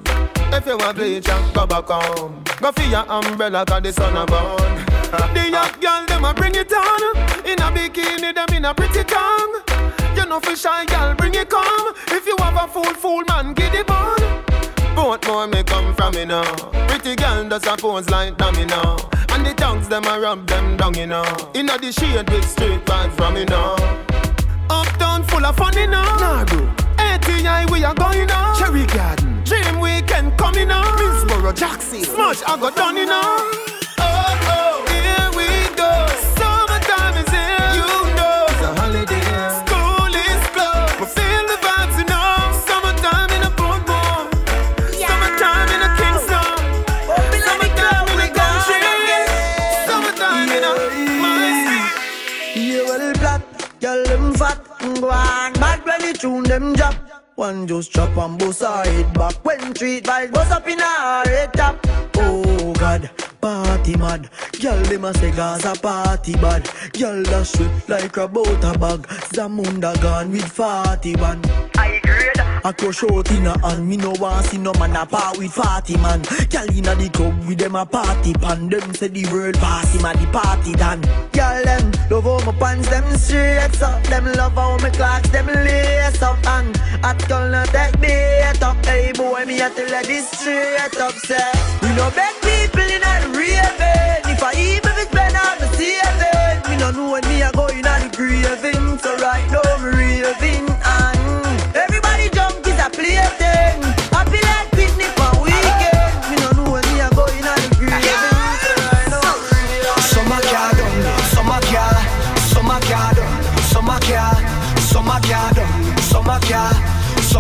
If 0.54 0.66
you 0.66 0.78
want 0.78 0.98
bleach, 0.98 1.28
go 1.54 1.66
back 1.66 1.88
home. 1.88 2.44
Go 2.60 2.72
for 2.72 2.84
your 2.84 3.06
umbrella, 3.10 3.66
cause 3.66 3.84
the 3.84 3.92
sun 3.92 4.16
a 4.16 4.26
burn. 4.26 5.34
the 5.34 5.50
young 5.50 5.80
girl, 5.80 6.06
them 6.06 6.26
a 6.26 6.34
bring 6.34 6.56
it 6.56 6.72
on. 6.72 7.18
In 7.46 7.60
a 7.60 7.72
bikini, 7.72 8.34
them 8.34 8.56
in 8.56 8.66
a 8.66 8.74
pretty 8.74 9.04
tongue. 9.04 9.62
You 10.16 10.26
know 10.26 10.40
for 10.40 10.56
shy 10.56 10.86
girl, 10.86 11.14
bring 11.16 11.36
it 11.36 11.50
come. 11.50 11.94
If 12.08 12.26
you 12.26 12.36
have 12.40 12.56
a 12.56 12.68
fool, 12.68 12.94
fool 12.94 13.24
man, 13.28 13.54
get 13.54 13.74
it 13.76 13.90
on. 13.90 14.46
Both 14.96 15.28
more 15.28 15.48
may 15.48 15.64
come 15.64 15.94
from 15.96 16.16
me 16.16 16.26
now. 16.26 16.56
Pretty 16.88 17.16
girl 17.16 17.48
does 17.48 17.68
a 17.68 17.76
pose 17.76 18.10
like. 18.10 18.42
And 18.42 19.27
the 19.48 19.54
tongues 19.54 19.88
them 19.88 20.04
a 20.06 20.20
rub 20.20 20.46
them 20.48 20.78
down, 20.78 20.94
you 20.96 21.08
know. 21.08 21.24
Inna 21.54 21.78
the 21.78 21.92
shade 21.92 22.30
with 22.30 22.48
straight 22.50 22.84
vibes 22.86 23.14
from 23.16 23.36
me 23.36 23.46
now. 23.46 23.76
Uptown 24.70 25.24
full 25.24 25.46
of 25.46 25.56
fun, 25.56 25.74
you 25.76 25.88
know. 25.88 26.04
Nah, 26.20 26.46
bro. 26.46 26.70
ATI 26.98 27.72
we 27.72 27.84
are 27.84 27.96
going 27.96 28.30
on. 28.32 28.58
Cherry 28.58 28.86
Garden. 28.88 29.44
Dream 29.44 29.80
weekend 29.80 30.38
coming 30.38 30.68
now. 30.68 30.84
Minsboro, 30.98 31.54
Jackson. 31.56 32.04
Smudge 32.04 32.42
I 32.46 32.60
got 32.60 32.76
done, 32.76 32.98
you 32.98 33.06
know. 33.06 33.57
One 57.48 57.66
just 57.66 57.94
chop 57.94 58.18
and 58.18 58.38
bust 58.38 58.62
her 58.62 58.84
head 58.84 59.14
back. 59.14 59.34
When 59.46 59.74
street 59.74 60.04
vibes 60.04 60.34
bust 60.34 60.52
up 60.52 60.68
in 60.68 60.80
her 60.80 61.24
head 61.24 61.54
top. 61.54 61.80
Oh 62.16 62.74
God, 62.74 63.10
party 63.40 63.96
mad. 63.96 64.30
Girl, 64.62 64.84
them 64.84 65.06
a 65.06 65.14
say 65.14 65.32
Gaza 65.32 65.74
party 65.82 66.34
bad. 66.34 66.70
Girl, 66.92 67.24
that 67.24 67.48
sweet 67.48 67.88
like 67.88 68.18
a 68.18 68.28
butter 68.28 68.78
bag. 68.78 69.08
Zamunda 69.32 69.96
gone 70.02 70.30
with 70.30 70.52
41. 70.52 71.67
I 72.64 72.72
crush 72.72 73.04
out 73.04 73.30
in 73.32 73.46
a 73.46 73.58
hand. 73.60 73.88
Me 73.88 73.98
no 73.98 74.12
want 74.20 74.46
see 74.48 74.58
no 74.58 74.74
man 74.74 74.96
a 74.96 75.06
part 75.06 75.38
with 75.38 75.52
40 75.52 75.98
man. 75.98 76.22
Girl 76.50 76.68
inna 76.76 76.96
the 76.96 77.10
club 77.14 77.48
with 77.48 77.60
them 77.60 77.76
a 77.76 77.86
party 77.86 78.34
pan. 78.34 78.70
Them 78.70 78.94
say 78.94 79.08
the 79.08 79.26
world 79.32 79.56
pass 79.56 79.94
him 79.94 80.06
a 80.06 80.14
the 80.14 80.28
party 80.32 80.74
done. 80.74 81.02
Girl 81.32 81.64
them 81.64 81.92
love 82.10 82.24
how 82.24 82.52
my 82.52 82.58
pants 82.58 82.90
them 82.90 83.06
straight 83.18 83.82
up. 83.82 84.04
Them 84.06 84.26
love 84.34 84.54
how 84.54 84.78
my 84.78 84.90
clocks 84.90 85.30
them 85.30 85.48
lace 85.48 86.22
up. 86.22 86.38
And 86.48 86.76
hot 87.04 87.20
girl 87.28 87.50
not 87.50 87.68
take 87.70 88.00
bait 88.00 88.62
up. 88.62 88.84
Hey 88.86 89.12
boy 89.14 89.46
me 89.46 89.62
a 89.62 89.70
tell 89.70 90.04
this 90.04 90.30
straight 90.32 90.98
up. 91.00 91.14
Say 91.14 91.52
we 91.82 91.90
no 91.96 92.10
beg 92.12 92.36
people 92.42 92.90
in 92.90 93.04
a 93.04 93.14
raving. 93.38 94.34
If 94.34 94.44
I 94.44 94.54
even 94.56 94.96
if 94.98 95.10
spend 95.12 95.36
all 95.36 95.58
the 95.60 95.68
saving, 95.78 96.70
me 96.70 96.78
no 96.78 96.92
know 96.92 97.12
when 97.12 97.24
me 97.30 97.42
a 97.42 97.52
go 97.52 97.70
inna 97.70 97.94
the 98.02 98.10
graving. 98.16 98.98
So 99.00 99.16
right 99.18 99.46
now 99.52 99.78
me 99.84 100.22
raving 100.22 100.67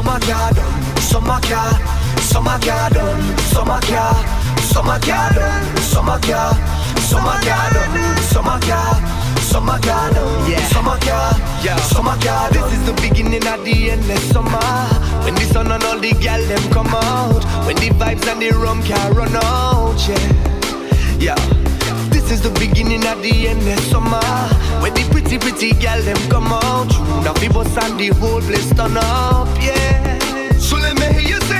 car 0.03 0.53
done, 0.53 0.97
summer 0.97 1.39
car, 1.41 1.71
summer 2.19 2.60
car 2.60 2.89
done, 2.89 3.38
summer 3.38 3.79
car, 3.81 4.13
summer 4.62 4.99
car 4.99 5.33
done, 5.33 5.77
summer 5.77 6.19
car, 6.19 6.53
summer 6.99 7.39
car 7.41 7.73
done, 7.73 8.17
summer 8.21 8.60
car. 8.62 9.27
Summer 9.47 9.79
car 9.79 10.12
done, 10.12 10.51
Yeah. 10.51 10.67
summer 10.67 10.97
car, 10.99 11.33
Yeah. 11.63 11.77
summer 11.77 12.17
car 12.19 12.49
This 12.51 12.73
is 12.73 12.86
the 12.86 12.93
beginning 13.01 13.47
of 13.47 13.63
the 13.63 13.91
endless 13.91 14.29
summer. 14.29 14.60
When 15.23 15.36
the 15.36 15.45
sun 15.53 15.71
and 15.71 15.83
all 15.83 15.99
the 15.99 16.12
gal 16.12 16.41
them 16.45 16.69
come 16.69 16.93
out. 16.93 17.43
When 17.65 17.77
the 17.77 17.89
vibes 17.91 18.27
and 18.27 18.41
the 18.41 18.51
rum 18.51 18.83
can 18.83 19.13
run 19.15 19.36
out, 19.38 19.97
yeah. 20.07 21.36
Yeah. 21.36 21.66
This 22.10 22.32
is 22.32 22.41
the 22.41 22.52
beginning 22.60 23.06
of 23.08 23.22
the 23.22 23.48
endless 23.48 23.84
summer. 23.89 24.22
When 24.82 24.93
the 24.93 25.04
pretty, 25.12 25.38
pretty 25.38 25.72
gal 25.74 26.02
them 26.02 26.17
come 26.30 26.48
out. 26.48 26.89
Now 27.24 27.34
people 27.34 27.62
and 27.62 28.00
the 28.00 28.10
whole 28.20 28.41
place 28.41 28.70
turn 28.76 28.98
up, 28.98 29.48
yeah. 29.62 30.20
So 30.58 30.78
let 30.78 30.96
me 31.00 31.06
hear 31.13 31.36
you 31.36 31.41
say, 31.41 31.57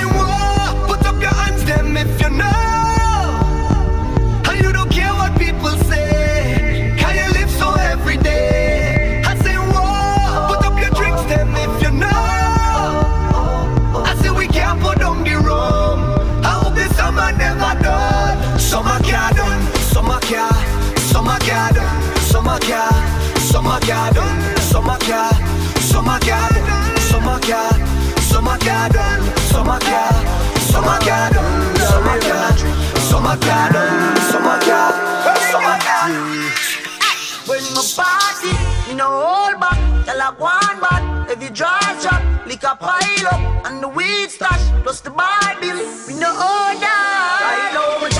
When 37.48 37.64
my 37.74 37.82
party, 37.96 38.52
me 38.88 38.94
no 38.96 39.08
hold 39.08 39.58
back. 39.58 39.78
Tell 40.04 40.20
a 40.20 40.34
one 40.36 40.80
back. 40.80 40.98
You 41.40 41.54
dry 41.54 41.80
shot, 42.02 42.20
lick 42.46 42.64
a 42.64 42.76
pile 42.76 43.26
up, 43.32 43.66
and 43.66 43.82
the 43.82 43.88
weed 43.88 44.28
stash, 44.28 44.60
plus 44.82 45.00
the 45.00 45.10
Bible, 45.10 45.78
we 46.06 46.14
no 46.18 46.28
order. 46.28 46.98
Right 47.40 47.70
now, 47.72 47.98
my 48.02 48.17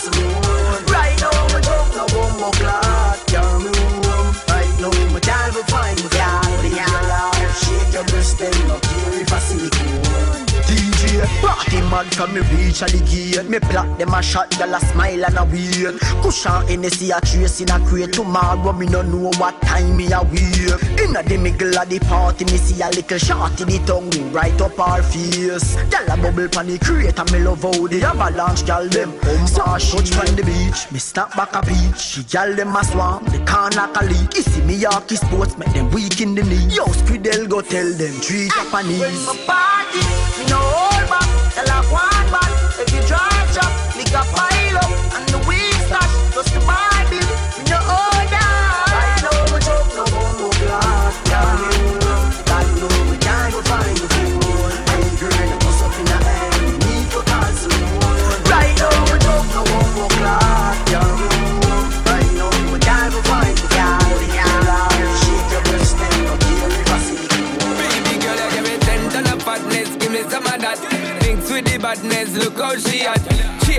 To 0.00 0.39
Mad 12.00 12.14
from 12.14 12.32
me 12.32 12.40
reach 12.40 12.82
at 12.82 12.88
the 12.92 13.00
gate 13.04 13.46
Me 13.50 13.58
block 13.58 13.98
them 13.98 14.14
a 14.14 14.22
shot, 14.22 14.48
girl 14.56 14.72
a 14.72 14.80
smile 14.80 15.22
and 15.22 15.36
a 15.36 15.44
wait 15.44 16.00
Cushion 16.22 16.66
Hennessy 16.66 17.10
a 17.10 17.20
trace 17.20 17.60
in 17.60 17.68
a 17.68 17.78
crate. 17.84 18.14
Tomorrow 18.14 18.72
me 18.72 18.86
no 18.86 19.02
know 19.02 19.28
what 19.36 19.60
time 19.60 19.98
me 19.98 20.10
a 20.10 20.22
wait 20.22 20.72
Inna 20.96 21.22
the 21.22 21.36
middle 21.36 21.76
of 21.78 21.88
the 21.90 21.98
party 22.00 22.46
Me 22.46 22.56
see 22.56 22.80
a 22.80 22.88
little 22.88 23.18
shorty 23.18 23.64
the 23.64 23.78
tongue 23.84 24.08
ring 24.16 24.32
right 24.32 24.58
up 24.62 24.76
her 24.80 25.02
face. 25.02 25.76
Girl 25.92 26.08
a 26.08 26.16
bubble 26.16 26.48
pan 26.48 26.68
the 26.68 26.78
crate 26.78 27.18
And 27.18 27.32
me 27.32 27.40
love 27.40 27.60
how 27.60 27.86
the 27.86 28.02
avalanche 28.02 28.64
girl 28.64 28.88
them 28.88 29.12
Star 29.46 29.78
touch 29.78 30.08
from 30.08 30.34
the 30.36 30.42
beach 30.42 30.90
Me 30.90 30.98
snap 30.98 31.36
back 31.36 31.52
a 31.52 31.60
beach 31.60 32.00
She 32.00 32.24
girl 32.24 32.54
them 32.56 32.74
a 32.74 32.82
swarm 32.82 33.24
The 33.26 33.44
can 33.44 33.76
like 33.76 33.92
a 34.00 34.04
leak. 34.08 34.36
You 34.36 34.42
see 34.42 34.62
me 34.62 34.80
Yorkie 34.80 35.20
sports 35.20 35.58
Make 35.58 35.74
them 35.74 35.90
weak 35.90 36.22
in 36.22 36.34
the 36.34 36.44
knee. 36.44 36.64
Yo 36.72 36.86
Squidel 36.96 37.46
go 37.46 37.60
tell 37.60 37.92
them 37.92 38.14
Three 38.24 38.48
Japanese 38.48 39.28
ah, 39.28 39.36
When 39.36 39.36
my 39.36 39.44
party 39.44 40.00
Me 40.00 40.06
no 40.08 40.16
hold 40.16 40.29
back 41.66 41.90
Tell 41.90 42.06
a 42.06 42.09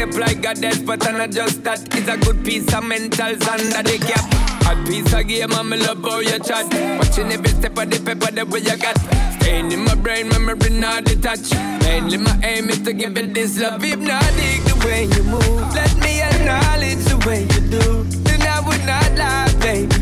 Shape 0.02 0.18
like 0.18 0.46
a 0.48 0.54
death, 0.56 0.84
but 0.84 1.08
I'm 1.08 1.20
not 1.20 1.30
just 1.30 1.64
that. 1.64 1.80
It's 1.96 2.10
a 2.10 2.18
good 2.18 2.44
piece 2.44 2.66
of 2.74 2.84
mentals 2.84 3.46
under 3.48 3.84
the 3.84 4.00
cap. 4.02 4.26
A 4.66 4.90
piece 4.90 5.14
of 5.14 5.28
game, 5.28 5.54
I'm 5.54 5.70
love 5.70 6.02
how 6.02 6.18
you 6.18 6.40
chat. 6.40 6.66
Watching 6.98 7.32
every 7.32 7.50
step 7.50 7.78
of 7.78 7.88
the 7.88 8.00
paper, 8.00 8.32
the 8.32 8.44
way 8.48 8.62
you 8.62 8.78
got. 8.78 8.98
Staying 9.38 9.72
in 9.72 9.86
my 9.86 9.94
brain, 9.94 10.28
memory 10.30 10.72
not 10.72 11.04
detached. 11.04 11.54
Mainly 11.84 12.18
my 12.18 12.36
aim 12.42 12.72
is 12.72 12.80
to 12.82 12.94
give 12.94 13.16
it 13.16 13.36
this 13.36 13.60
love. 13.60 13.84
Hypnotic 13.84 14.64
the 14.66 14.82
way 14.84 15.04
you 15.06 15.22
move. 15.22 15.76
Let 15.76 15.96
me 16.00 16.20
acknowledge 16.20 17.06
the 17.06 17.18
way 17.28 17.42
you 17.44 17.62
do. 17.70 18.04
Then 18.26 18.42
I 18.42 18.60
would 18.60 18.84
not 18.84 19.12
lie, 19.16 19.54
baby. 19.62 20.01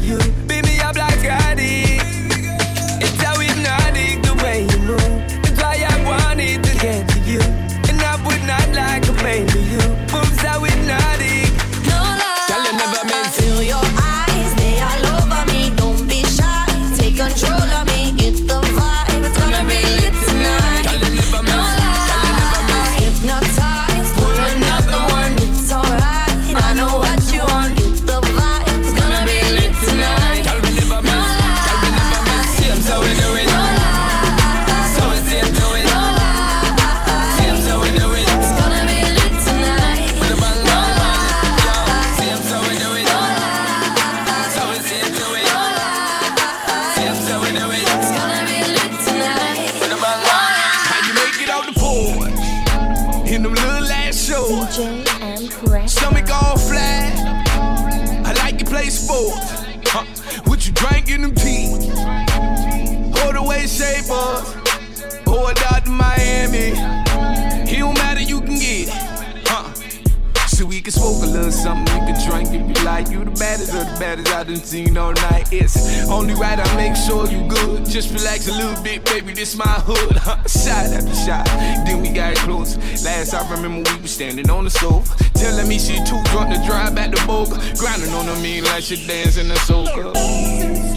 Baddest 73.59 73.75
of 73.75 73.93
the 73.93 73.99
baddest 73.99 74.33
I 74.33 74.43
done 74.43 74.55
seen 74.55 74.97
all 74.97 75.13
night. 75.13 75.51
It's 75.51 76.07
only 76.09 76.33
right 76.33 76.59
I 76.59 76.75
make 76.75 76.95
sure 76.95 77.27
you 77.27 77.47
good. 77.47 77.85
Just 77.85 78.11
relax 78.13 78.47
a 78.47 78.53
little 78.53 78.81
bit, 78.83 79.03
baby, 79.05 79.33
this 79.33 79.55
my 79.55 79.65
hood. 79.65 80.15
Shot 80.49 80.87
after 80.87 81.15
shot, 81.15 81.45
then 81.85 82.01
we 82.01 82.09
got 82.09 82.35
close. 82.37 82.77
Last 83.03 83.33
I 83.33 83.41
remember 83.51 83.91
we 83.91 84.01
was 84.01 84.11
standing 84.11 84.49
on 84.49 84.63
the 84.65 84.69
sofa. 84.69 85.15
Telling 85.33 85.67
me 85.67 85.79
she 85.79 85.97
too 86.05 86.21
drunk 86.31 86.53
to 86.53 86.61
drive 86.65 86.95
back 86.95 87.11
to 87.11 87.27
Boca. 87.27 87.59
Grinding 87.77 88.13
on 88.13 88.25
her 88.25 88.41
mean 88.41 88.63
like 88.65 88.83
she 88.83 88.95
dancing 89.07 89.47
the 89.47 89.55
soca. 89.55 90.13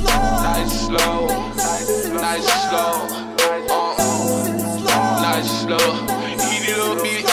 Nice 0.07 0.87
slow, 0.87 1.27
nice 1.57 2.47
slow. 2.69 3.09
Nice 5.23 5.63
slow. 5.63 5.77
Uh-uh. 5.77 6.53
Eat 6.53 6.69
it 6.69 6.79
up, 6.79 7.07
eat 7.07 7.32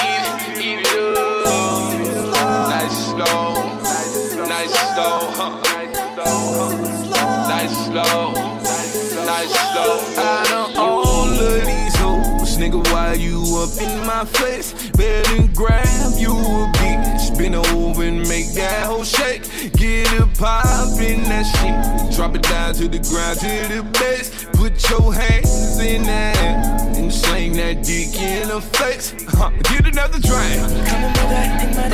in 13.82 14.06
my 14.06 14.26
face. 14.26 14.90
Better 14.92 15.48
grab 15.54 16.14
you 16.18 16.32
a 16.32 16.72
bitch. 16.78 17.38
Bend 17.38 17.56
over 17.56 18.04
and 18.04 18.28
make 18.28 18.52
that 18.54 18.86
whole 18.86 19.04
shake. 19.04 19.44
Get 19.74 20.12
it 20.14 20.38
poppin' 20.38 21.24
that 21.24 21.46
shit. 21.56 22.16
Drop 22.16 22.36
it 22.36 22.44
down 22.44 22.74
to 22.76 22.88
the 22.88 23.00
ground 23.00 23.40
to 23.40 23.52
the 23.74 23.84
base. 24.00 24.46
Put 24.54 24.90
your 24.90 25.14
hands 25.14 25.80
in 25.80 26.04
that 26.04 26.98
and 26.98 27.12
sling 27.12 27.54
that 27.54 27.84
dick 27.84 28.16
in 28.20 28.50
the 28.50 28.62
face. 28.62 29.14
Huh. 29.30 29.52
Get 29.64 29.88
another 29.88 30.20
drink. 30.20 30.60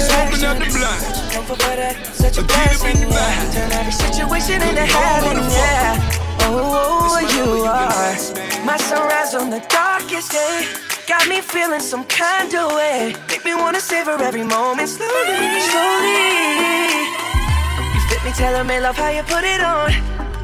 Smoke 0.01 0.33
another 0.33 0.65
blunt. 0.65 1.31
Come 1.31 1.45
for 1.45 1.55
that, 1.57 2.05
such 2.13 2.37
a 2.39 2.41
Get 2.41 2.51
up 2.51 2.79
blessing, 2.79 3.01
in 3.01 3.09
the 3.09 3.13
yeah. 3.13 3.19
back. 3.19 3.53
Turn 3.53 3.71
every 3.71 3.91
situation 3.91 4.61
into 4.61 4.85
heaven, 4.85 5.37
yeah. 5.37 6.24
Oh, 6.41 7.19
you 7.35 7.63
are 7.63 8.65
my 8.65 8.77
sunrise 8.77 9.35
on 9.35 9.49
the 9.49 9.59
darkest 9.69 10.31
day. 10.31 10.67
Got 11.07 11.27
me 11.27 11.41
feeling 11.41 11.81
some 11.81 12.03
kind 12.05 12.53
of 12.55 12.73
way. 12.73 13.15
Make 13.29 13.45
me 13.45 13.53
wanna 13.53 13.79
savor 13.79 14.21
every 14.21 14.43
moment 14.43 14.89
slowly, 14.89 15.61
slowly. 15.61 17.05
You 17.93 18.01
fit 18.09 18.23
me, 18.25 18.31
tell 18.31 18.63
me 18.63 18.79
love 18.79 18.97
how 18.97 19.09
you 19.09 19.23
put 19.23 19.43
it 19.43 19.61
on. 19.61 19.91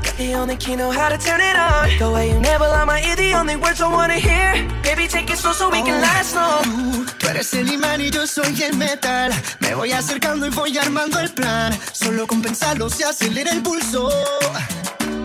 Got 0.03 0.17
the 0.17 0.33
only 0.35 0.55
key 0.57 0.75
know 0.75 0.91
how 0.91 1.09
to 1.09 1.17
turn 1.17 1.41
it 1.41 1.55
on. 1.55 1.89
The 1.97 2.09
way 2.11 2.29
you 2.29 2.39
never 2.39 2.67
lie 2.67 2.85
my 2.85 3.01
ear, 3.01 3.15
the 3.15 3.33
only 3.33 3.55
words 3.55 3.81
I 3.81 3.87
wanna 3.87 4.19
hear. 4.19 4.53
Baby, 4.83 5.07
take 5.07 5.29
it 5.31 5.37
slow 5.37 5.53
so 5.53 5.69
we 5.69 5.81
can 5.81 5.99
last 6.01 6.35
long. 6.35 7.05
Tú 7.19 7.27
eres 7.27 7.53
el 7.53 7.71
imán 7.71 8.01
y 8.01 8.09
yo 8.09 8.25
soy 8.27 8.61
el 8.63 8.77
metal. 8.77 9.31
Me 9.59 9.73
voy 9.73 9.91
acercando 9.91 10.45
y 10.45 10.49
voy 10.49 10.77
armando 10.77 11.19
el 11.19 11.29
plan. 11.31 11.77
Solo 11.91 12.27
con 12.27 12.41
pensarlo 12.41 12.89
se 12.89 13.03
acelera 13.05 13.51
el 13.51 13.61
pulso. 13.61 14.09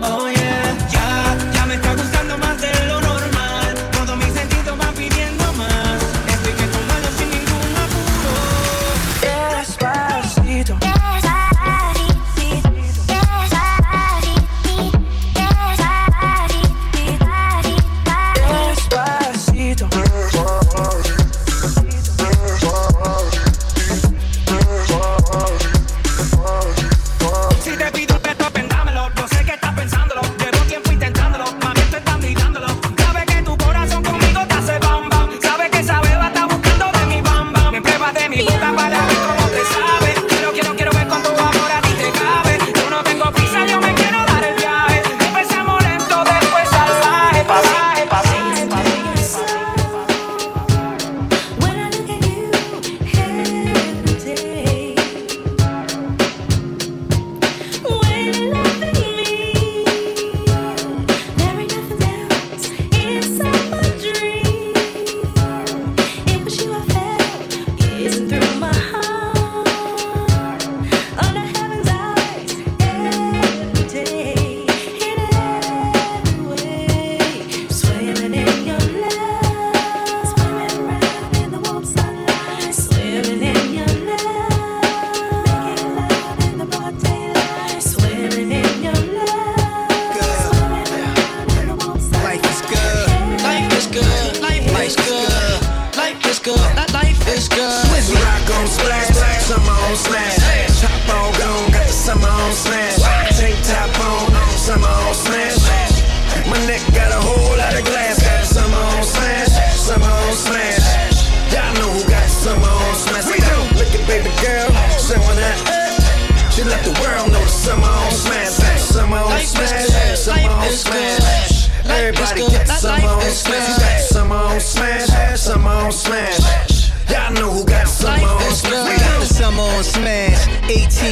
Oh 0.03 0.29
yeah, 0.29 0.77
ya, 0.91 1.37
ya 1.55 1.67
me 1.67 1.75
está 1.75 1.95
gustando 1.95 2.37
más 2.39 2.61
de 2.61 2.87
lo 2.87 2.96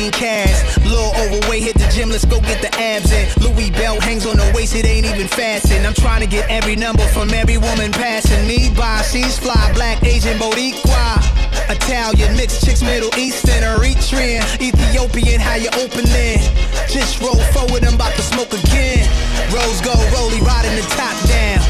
18 0.04 0.12
cash. 0.12 0.76
Little 0.84 1.12
overweight, 1.16 1.62
hit 1.62 1.74
the 1.74 1.88
gym, 1.94 2.10
let's 2.10 2.24
go 2.24 2.40
get 2.40 2.60
the 2.60 2.72
abs 2.76 3.12
in. 3.12 3.24
Louis 3.40 3.70
belt 3.70 4.02
hangs 4.02 4.26
on 4.26 4.36
the 4.36 4.50
waist, 4.54 4.74
it 4.74 4.84
ain't 4.84 5.06
even 5.06 5.28
fastened. 5.28 5.86
I'm 5.86 5.94
trying 5.94 6.20
to 6.20 6.26
get 6.26 6.48
every 6.50 6.76
number 6.76 7.06
from 7.08 7.30
every 7.30 7.58
woman 7.58 7.92
passing 7.92 8.46
me 8.46 8.70
by. 8.76 9.02
She's 9.02 9.38
fly, 9.38 9.72
black, 9.74 10.02
Asian, 10.02 10.36
Boricua. 10.38 11.20
Italian, 11.70 12.36
mixed 12.36 12.64
chicks, 12.64 12.82
Middle 12.82 13.12
Eastern, 13.16 13.62
Eritrean, 13.62 14.44
Ethiopian, 14.60 15.40
how 15.40 15.54
you 15.54 15.70
opening? 15.80 16.40
Just 16.88 17.20
roll 17.20 17.40
forward, 17.56 17.84
I'm 17.84 17.94
about 17.94 18.12
to 18.16 18.22
smoke 18.22 18.52
again. 18.52 19.08
Rose 19.52 19.80
gold, 19.80 20.04
rolly, 20.12 20.40
riding 20.44 20.76
the 20.76 20.84
top 20.92 21.16
down. 21.28 21.60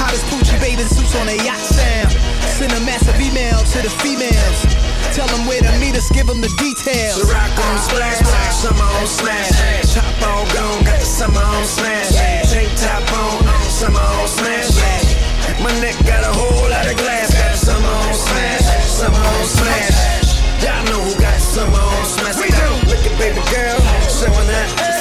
Hottest 0.00 0.24
Pucci 0.32 0.56
bathing 0.60 0.88
suits 0.88 1.14
on 1.16 1.28
a 1.28 1.36
yacht 1.44 1.60
sound. 1.60 2.12
Send 2.56 2.72
a 2.72 2.80
massive 2.80 3.18
email 3.20 3.58
to 3.76 3.78
the 3.82 3.90
females. 4.00 4.91
Tell 5.12 5.28
them 5.28 5.44
where 5.46 5.60
to 5.60 5.72
meet 5.78 5.94
us, 5.94 6.08
give 6.08 6.26
them 6.26 6.40
the 6.40 6.48
details. 6.56 7.20
The 7.20 7.28
rock 7.28 7.52
on 7.52 7.76
splash, 7.84 8.16
summer 8.56 8.80
on 8.80 9.06
smash. 9.06 9.52
Top 9.92 10.08
on 10.24 10.48
gone, 10.56 10.84
got 10.88 11.00
the 11.00 11.04
summer 11.04 11.44
on 11.44 11.64
smash. 11.66 12.16
Tank 12.48 12.72
top 12.80 13.04
on, 13.12 13.44
summer 13.68 14.00
on 14.00 14.28
smash. 14.28 14.72
My 15.60 15.70
neck 15.84 16.00
got 16.08 16.24
a 16.24 16.32
whole 16.32 16.70
lot 16.70 16.86
of 16.88 16.96
glass, 16.96 17.28
got 17.28 17.52
the 17.52 17.58
summer 17.60 17.92
on 18.08 18.14
smash, 18.14 18.64
summer 18.88 19.20
on 19.20 19.44
smash. 19.44 20.64
Y'all 20.64 20.82
know 20.88 21.04
who 21.04 21.12
got 21.20 21.34
the 21.34 21.40
summer 21.44 21.76
on 21.76 22.04
smash. 22.06 22.36
We 22.40 22.48
do. 22.48 22.68
Look 22.88 23.04
at 23.04 23.12
baby 23.20 23.44
girl, 23.52 23.78
showing 24.08 24.48
that. 24.48 24.91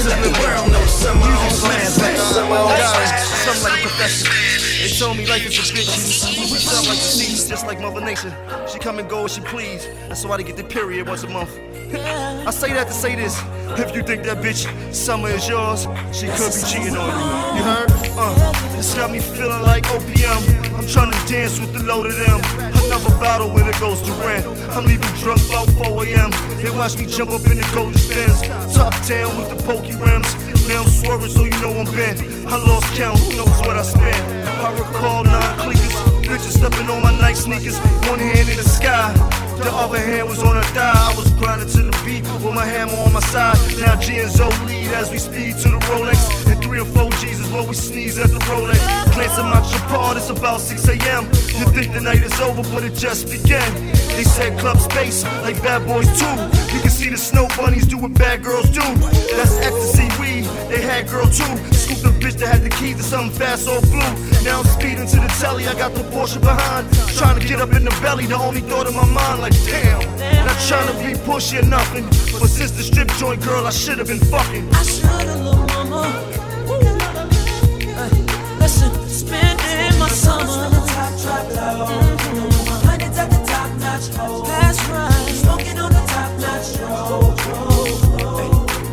She 0.00 0.08
let 0.08 0.22
the 0.22 0.30
world 0.40 0.72
know 0.72 0.86
summer 0.86 1.26
on 1.26 1.50
smash, 1.50 1.88
summer 1.88 2.56
on 2.56 2.74
smash. 2.74 3.20
Something 3.44 3.64
like 3.64 3.80
a 3.80 3.88
profession. 3.88 4.32
They 4.80 4.88
told 4.88 5.18
me 5.18 5.26
life 5.26 5.44
is 5.44 5.58
a 5.58 5.74
bitch. 5.74 6.50
We 6.50 6.56
sound 6.56 6.86
like 6.86 6.96
the 6.96 7.04
seas, 7.04 7.46
just 7.46 7.66
like 7.66 7.80
Mother 7.82 8.00
Nature. 8.00 8.34
She 8.66 8.78
come 8.78 8.98
and 8.98 9.10
go 9.10 9.26
as 9.26 9.34
she 9.34 9.42
please. 9.42 9.86
That's 10.08 10.24
why 10.24 10.38
they 10.38 10.42
get 10.42 10.56
the 10.56 10.64
period 10.64 11.06
once 11.06 11.22
a 11.24 11.28
month. 11.28 11.50
I 11.92 12.50
say 12.50 12.72
that 12.72 12.86
to 12.86 12.92
say 12.92 13.16
this. 13.16 13.40
If 13.78 13.94
you 13.94 14.02
think 14.02 14.22
that 14.24 14.38
bitch 14.38 14.66
summer 14.94 15.28
is 15.28 15.48
yours, 15.48 15.86
she 16.12 16.26
could 16.26 16.54
be 16.54 16.62
cheating 16.70 16.96
on 16.96 17.10
you. 17.10 17.58
You 17.58 17.62
heard? 17.66 17.90
Uh, 18.14 18.52
this 18.76 18.94
got 18.94 19.10
me 19.10 19.18
feeling 19.18 19.62
like 19.62 19.84
OPM. 19.84 20.78
I'm 20.78 20.86
trying 20.86 21.10
to 21.10 21.32
dance 21.32 21.58
with 21.58 21.72
the 21.72 21.82
load 21.82 22.06
of 22.06 22.16
them. 22.16 22.40
Another 22.86 23.10
bottle 23.18 23.50
when 23.50 23.66
it 23.66 23.78
goes 23.80 24.02
to 24.02 24.12
rent. 24.22 24.46
I'm 24.70 24.84
leaving 24.84 25.10
drunk 25.18 25.42
about 25.48 25.68
4 25.82 26.04
a.m. 26.06 26.30
They 26.62 26.70
watch 26.70 26.96
me 26.96 27.06
jump 27.06 27.30
up 27.30 27.42
in 27.46 27.58
the 27.58 27.70
golden 27.74 27.94
spins. 27.94 28.42
Top 28.74 28.94
down 29.06 29.36
with 29.38 29.50
the 29.50 29.58
pokey 29.66 29.94
rims. 29.98 30.30
Now 30.68 30.82
I'm 30.82 30.88
swerving 30.88 31.30
so 31.30 31.44
you 31.44 31.58
know 31.62 31.74
I'm 31.74 31.90
bent. 31.90 32.22
I 32.46 32.56
lost 32.56 32.86
count, 32.94 33.18
who 33.18 33.36
knows 33.36 33.58
what 33.66 33.76
I 33.76 33.82
spent. 33.82 34.16
I 34.46 34.70
recall 34.78 35.24
nine 35.24 35.58
clickers. 35.58 35.94
Bitches 36.22 36.58
stepping 36.58 36.88
on 36.88 37.02
my 37.02 37.18
night 37.18 37.36
sneakers. 37.36 37.78
One 38.06 38.18
hand 38.18 38.48
in 38.48 38.56
the 38.56 38.62
sky. 38.62 39.39
The 39.60 39.70
other 39.72 39.98
hand 39.98 40.26
was 40.28 40.42
on 40.42 40.56
her 40.56 40.62
thigh. 40.72 40.92
I 40.94 41.14
was 41.16 41.30
grinding 41.34 41.68
to 41.68 41.82
the 41.82 42.02
beat 42.04 42.22
with 42.42 42.54
my 42.54 42.64
hammer 42.64 42.96
on 42.96 43.12
my 43.12 43.20
side. 43.20 43.58
Now 43.78 43.96
G 43.96 44.18
and 44.18 44.30
Zoe 44.30 44.48
lead 44.64 44.88
as 44.92 45.10
we 45.10 45.18
speed 45.18 45.56
to 45.62 45.68
the 45.68 45.78
Rolex. 45.88 46.50
And 46.50 46.59
Three 46.70 46.78
or 46.78 46.84
four 46.84 47.10
G's 47.18 47.40
is 47.40 47.50
what 47.50 47.66
we 47.66 47.74
sneeze 47.74 48.16
at 48.16 48.30
the 48.30 48.38
Rolex. 48.46 48.78
Glancing 49.14 49.50
my 49.50 49.60
Chopard, 49.60 50.16
it's 50.16 50.30
about 50.30 50.60
6 50.60 50.86
a.m. 50.86 51.24
You 51.58 51.66
think 51.74 51.92
the 51.92 52.00
night 52.00 52.22
is 52.22 52.40
over, 52.40 52.62
but 52.72 52.84
it 52.84 52.94
just 52.94 53.28
began. 53.28 53.66
They 54.14 54.22
said 54.22 54.56
club 54.56 54.78
space, 54.78 55.24
like 55.42 55.60
bad 55.64 55.84
boys 55.84 56.06
too. 56.06 56.30
You 56.72 56.80
can 56.80 56.90
see 56.90 57.08
the 57.08 57.18
snow 57.18 57.48
bunnies 57.56 57.88
do 57.88 57.98
what 57.98 58.14
bad 58.14 58.44
girls 58.44 58.70
do. 58.70 58.86
That's 59.34 59.58
ecstasy 59.58 60.06
weed, 60.22 60.44
they 60.70 60.80
had 60.80 61.08
girl 61.08 61.26
too. 61.26 61.50
Scooped 61.74 62.06
a 62.06 62.14
bitch 62.22 62.38
that 62.38 62.46
had 62.46 62.62
the 62.62 62.70
keys 62.70 62.98
to 62.98 63.02
something 63.02 63.36
fast 63.36 63.66
or 63.66 63.80
blue. 63.90 63.98
Now 64.46 64.60
I'm 64.60 64.66
speeding 64.66 65.08
to 65.08 65.16
the 65.16 65.30
telly, 65.42 65.66
I 65.66 65.74
got 65.74 65.92
the 65.94 66.06
Porsche 66.14 66.40
behind. 66.40 66.86
Trying 67.18 67.40
to 67.40 67.44
get 67.44 67.60
up 67.60 67.72
in 67.72 67.82
the 67.82 67.90
belly, 68.00 68.26
the 68.26 68.38
only 68.38 68.60
thought 68.60 68.86
in 68.86 68.94
my 68.94 69.06
mind, 69.06 69.40
like 69.40 69.58
damn. 69.66 69.98
Not 70.46 70.56
trying 70.70 70.86
to 70.86 70.94
be 71.02 71.18
pushy 71.26 71.58
or 71.60 71.66
nothing. 71.66 72.04
But 72.38 72.46
since 72.46 72.70
the 72.70 72.84
strip 72.84 73.08
joint 73.18 73.42
girl, 73.42 73.66
I 73.66 73.70
should 73.70 73.98
have 73.98 74.06
been 74.06 74.22
fucking. 74.30 74.72
I 74.72 74.82
shoulda, 74.84 75.34
little 75.34 75.66
mama. 75.66 76.29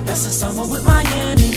That's 0.05 0.23
the 0.25 0.31
summer 0.31 0.67
with 0.67 0.83
Miami. 0.83 1.56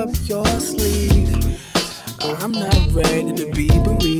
Up 0.00 0.08
your 0.24 0.46
sleeve. 0.60 1.60
Oh, 2.22 2.34
I'm 2.40 2.52
not 2.52 2.90
ready 2.92 3.34
to 3.34 3.52
be 3.52 3.68
bereaved. 3.68 4.19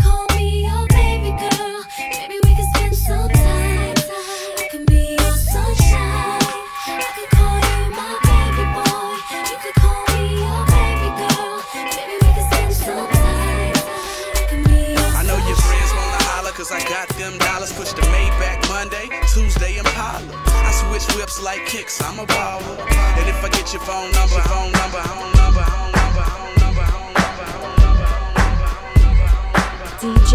switch 21.41 21.59
like 21.59 21.65
kicks, 21.65 22.01
I'm 22.01 22.19
a 22.19 22.25
baller. 22.25 22.79
And 23.17 23.29
if 23.29 23.43
I 23.43 23.49
get 23.49 23.73
your 23.73 23.81
phone 23.81 24.11
number, 24.11 24.41
phone 24.41 24.71
number, 24.71 25.01
phone 25.01 25.31
number, 25.33 25.63
phone 25.63 25.91
number, 25.91 26.13
phone 26.13 26.55
number, 26.61 26.85
phone 26.85 27.77
number, 27.81 28.07
phone 28.07 29.01
number, 29.01 29.89
DJ 29.99 30.33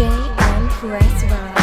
Empress 0.55 1.23
Rah. 1.23 1.47
JM 1.47 1.56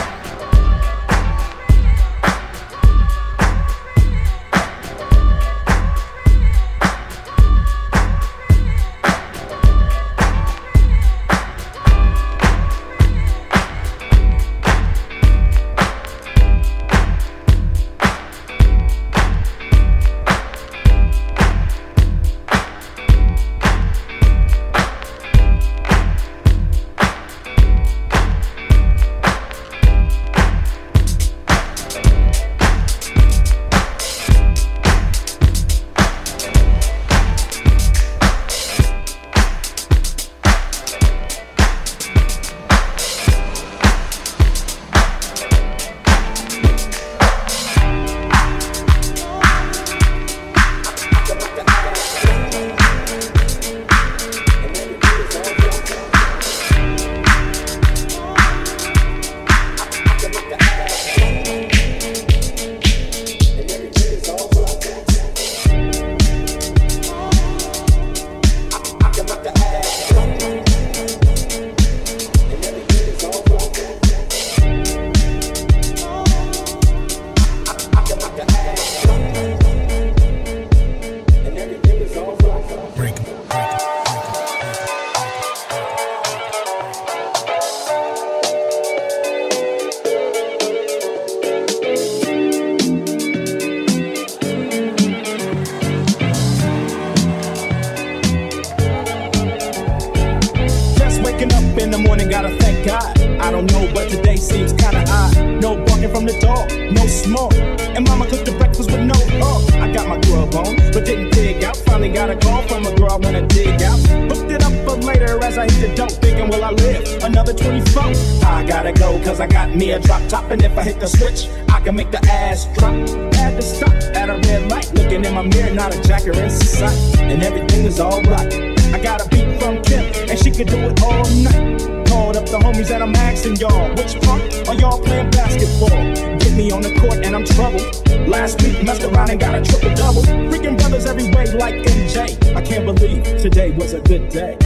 Trouble. 137.47 137.81
Last 138.27 138.63
week, 138.63 138.83
messed 138.83 139.05
around 139.05 139.31
and 139.31 139.39
got 139.39 139.55
a 139.55 139.63
triple 139.63 139.95
double. 139.95 140.23
Freaking 140.23 140.77
brothers 140.79 141.07
every 141.07 141.31
way, 141.31 141.47
like 141.55 141.75
MJ. 141.75 142.57
I 142.57 142.63
can't 142.63 142.85
believe 142.85 143.23
today 143.41 143.71
was 143.73 143.93
a 143.93 144.01
good 144.01 144.29
day. 144.29 144.57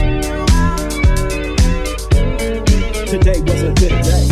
Today 3.06 3.40
was 3.40 3.62
a 3.62 3.72
good 3.74 4.02
day. 4.02 4.24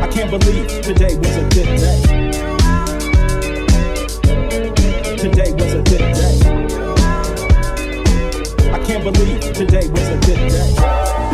I 0.00 0.08
can't 0.08 0.30
believe 0.30 0.68
today 0.82 1.16
was 1.16 1.36
a 1.36 1.42
good 1.54 1.76
day. 1.76 2.00
Today 5.16 5.52
was 5.52 5.72
a 5.74 5.82
good 5.82 6.14
day. 6.14 6.36
I 8.72 8.78
can't 8.84 9.04
believe 9.04 9.40
today 9.52 9.88
was 9.88 10.08
a 10.08 10.18
good 10.26 10.48
day. 10.50 11.25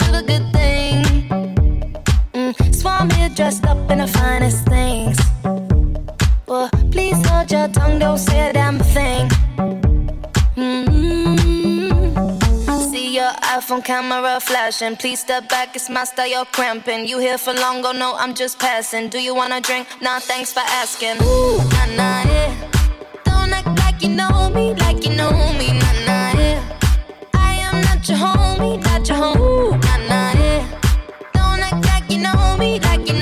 Much 0.00 0.08
a 0.08 0.22
good 0.22 0.52
thing. 0.52 1.04
Mm, 2.32 2.74
Swam 2.74 3.10
here 3.10 3.28
dressed 3.28 3.64
up 3.66 3.90
in 3.90 3.98
the 3.98 4.06
finest 4.06 4.64
things. 4.66 5.18
Well, 6.46 6.70
please 6.90 7.18
hold 7.26 7.50
your 7.50 7.68
tongue, 7.68 7.98
don't 7.98 8.18
say 8.18 8.50
a 8.50 8.52
damn 8.52 8.78
thing. 8.78 9.28
Mm. 10.56 11.36
See 12.90 13.14
your 13.14 13.32
iPhone 13.56 13.84
camera 13.84 14.40
flashing. 14.40 14.96
Please 14.96 15.20
step 15.20 15.48
back, 15.48 15.74
it's 15.76 15.90
my 15.90 16.04
style, 16.04 16.26
you're 16.28 16.44
cramping. 16.46 17.06
You 17.06 17.18
here 17.18 17.38
for 17.38 17.52
long, 17.54 17.82
go 17.82 17.92
no, 17.92 18.14
I'm 18.16 18.34
just 18.34 18.58
passing. 18.58 19.08
Do 19.08 19.18
you 19.18 19.34
wanna 19.34 19.60
drink? 19.60 19.88
Nah, 20.00 20.20
thanks 20.20 20.52
for 20.52 20.64
asking. 20.82 21.16
Ooh, 21.22 21.58
nah, 21.58 21.86
nah, 21.96 22.22
yeah. 22.32 22.54
Don't 23.24 23.52
act 23.52 23.78
like 23.80 24.02
you 24.02 24.10
know 24.10 24.50
me, 24.50 24.74
like 24.74 25.04
you 25.06 25.14
know 25.16 25.32
me, 25.58 25.72
nah, 25.78 25.92
nah, 25.92 26.05
am 28.16 28.22
not 28.22 28.58
your 28.58 28.58
homie, 28.58 28.82
not 28.82 29.08
your 29.08 29.18
homie, 29.18 29.82
nah, 29.84 30.08
nah, 30.08 30.32
yeah. 30.40 30.80
Don't 31.32 31.60
act 31.60 31.84
like 31.86 32.10
you 32.10 32.18
know 32.18 32.56
me, 32.58 32.80
like 32.80 33.08
you 33.08 33.15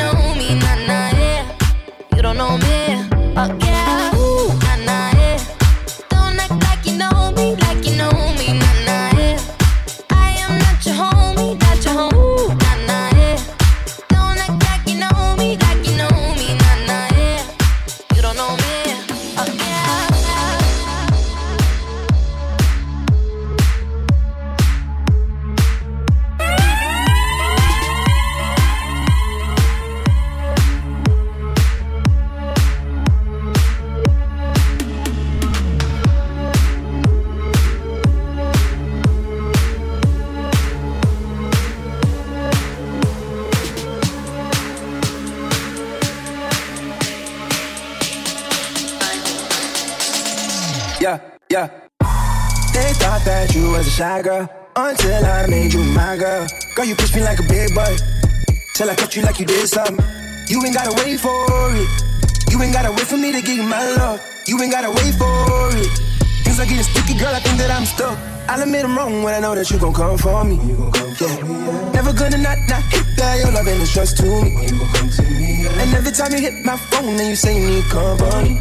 girl. 56.75 56.85
You 56.85 56.95
push 56.95 57.15
me 57.15 57.23
like 57.23 57.39
a 57.39 57.47
big 57.47 57.75
boy 57.75 57.97
till 58.75 58.91
I 58.91 58.95
cut 58.95 59.15
you 59.17 59.23
like 59.23 59.39
you 59.39 59.47
did 59.47 59.69
something. 59.69 59.99
You 60.49 60.63
ain't 60.65 60.75
gotta 60.75 60.93
wait 61.03 61.21
for 61.21 61.47
it. 61.73 61.89
You 62.51 62.61
ain't 62.63 62.73
gotta 62.73 62.91
wait 62.91 63.07
for 63.07 63.17
me 63.17 63.33
to 63.33 63.41
give 63.41 63.57
you 63.57 63.63
my 63.63 63.81
love. 63.97 64.21
You 64.47 64.61
ain't 64.61 64.73
gotta 64.73 64.91
wait 64.91 65.15
for 65.15 65.31
it. 65.79 65.89
Things 66.45 66.61
are 66.61 66.67
getting 66.67 66.83
sticky, 66.83 67.19
girl. 67.19 67.35
I 67.35 67.41
think 67.41 67.59
that 67.59 67.71
I'm 67.71 67.87
stuck. 67.87 68.19
I'll 68.49 68.61
admit 68.61 68.85
I'm 68.85 68.97
wrong 68.97 69.23
when 69.23 69.35
I 69.35 69.41
know 69.41 69.55
that 69.55 69.71
you 69.71 69.79
gon' 69.79 69.95
come 69.95 70.19
for 70.19 70.45
me. 70.45 70.57
Yeah. 71.21 71.93
Never 71.95 72.13
gonna 72.13 72.39
not 72.39 72.59
not 72.69 72.83
hit 72.93 73.07
that. 73.17 73.39
Your 73.41 73.53
love 73.53 73.69
it's 73.69 73.95
just 73.95 74.19
to 74.19 74.25
me. 74.25 74.67
And 75.81 75.95
every 75.95 76.13
time 76.13 76.33
you 76.33 76.41
hit 76.41 76.65
my 76.65 76.77
phone, 76.77 77.17
then 77.17 77.31
you 77.31 77.37
say 77.37 77.59
you 77.59 77.67
need 77.67 77.85
company. 77.85 78.61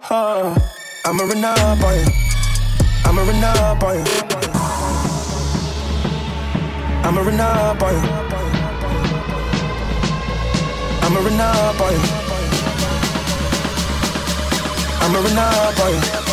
Huh. 0.00 0.58
I'ma 1.04 1.24
run 1.24 1.44
up 1.44 1.82
on 1.82 1.94
you. 1.98 2.06
I'ma 3.04 3.22
run 3.22 3.44
up 3.44 3.82
on 3.82 3.98
you. 3.98 4.57
I'ma 7.08 7.22
up 7.22 7.82
on 7.82 7.94
you. 7.94 8.10
I'ma 11.00 11.20
up 11.40 11.80
on 11.80 11.92
you. 11.94 12.00
I'ma 15.00 15.18
up 15.40 15.80
on 15.80 15.92
you. 15.94 16.27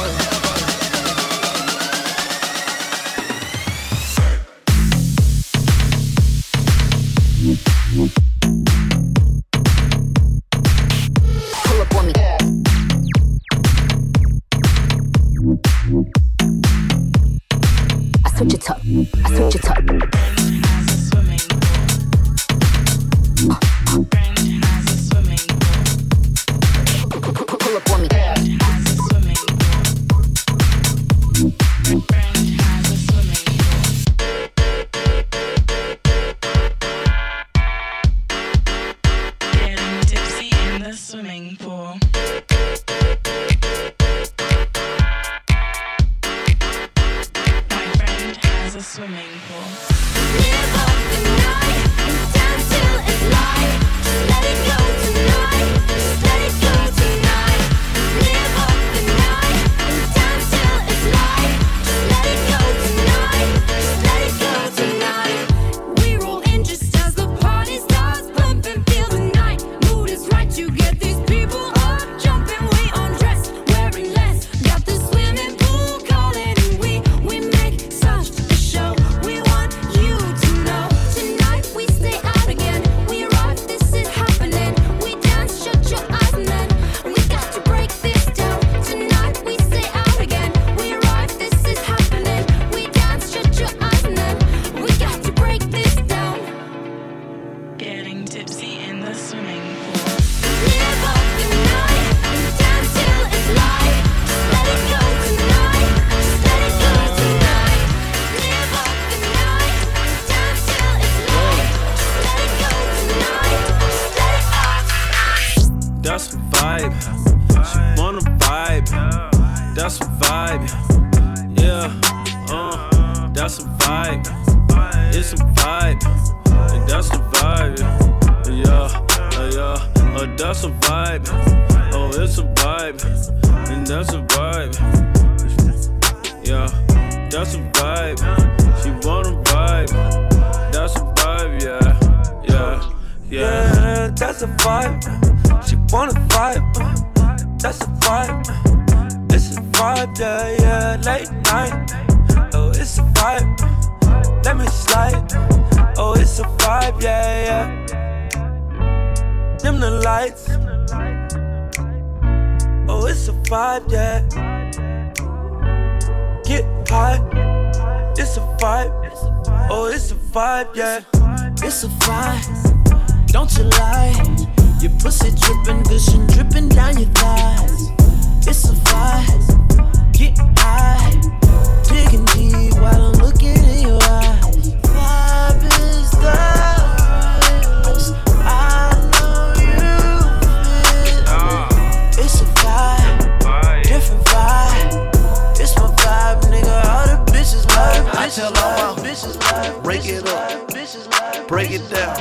Up, 200.36 201.48
break 201.48 201.72
it 201.72 201.90
down, 201.90 202.16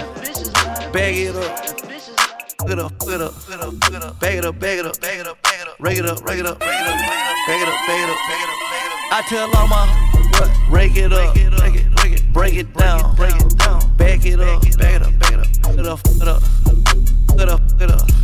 bag 0.92 1.16
it 1.16 1.36
up. 1.36 1.74
Fuck 2.58 2.70
it 2.70 2.78
up, 2.78 2.92
fuck 3.02 3.10
it 3.10 3.20
up. 3.20 4.20
Bag 4.20 4.36
it 4.36 4.44
up, 4.44 4.58
bag 4.58 4.78
it 4.78 4.86
up, 4.86 5.00
bag 5.00 5.18
it 5.18 5.26
up, 5.26 5.42
bag 5.42 5.60
it 5.60 5.68
up. 5.68 5.76
Rake 5.80 5.98
it 5.98 6.06
up, 6.06 6.24
rake 6.24 6.38
it 6.38 6.46
up, 6.46 6.58
bag 6.60 6.80
it 6.80 6.88
up, 6.88 6.98
bag 7.46 7.60
it 7.60 7.68
up, 7.68 7.74
bag 7.86 8.00
it 8.00 8.08
up, 8.08 8.18
bag 8.30 8.40
it 8.40 8.90
up. 8.90 9.12
I 9.12 9.22
tell 9.28 9.56
all 9.56 9.68
my 9.68 9.86
what? 10.32 10.50
Rake 10.70 10.96
it 10.96 11.12
up, 11.12 11.34
break 12.32 12.54
it, 12.54 12.72
down, 12.74 13.14
break 13.16 13.36
it 13.36 13.58
down. 13.58 13.96
Bag 13.96 14.24
it 14.24 14.40
up, 14.40 14.62
bag 14.62 14.94
it 14.94 15.02
up, 15.02 15.18
bag 15.18 15.34
it 15.34 15.42
up, 15.42 15.52
it 15.66 15.86
up, 15.86 16.00
it 16.06 16.28
up, 16.28 16.42
it 17.38 17.48
up, 17.48 17.60
it 17.80 17.90
up. 17.90 18.23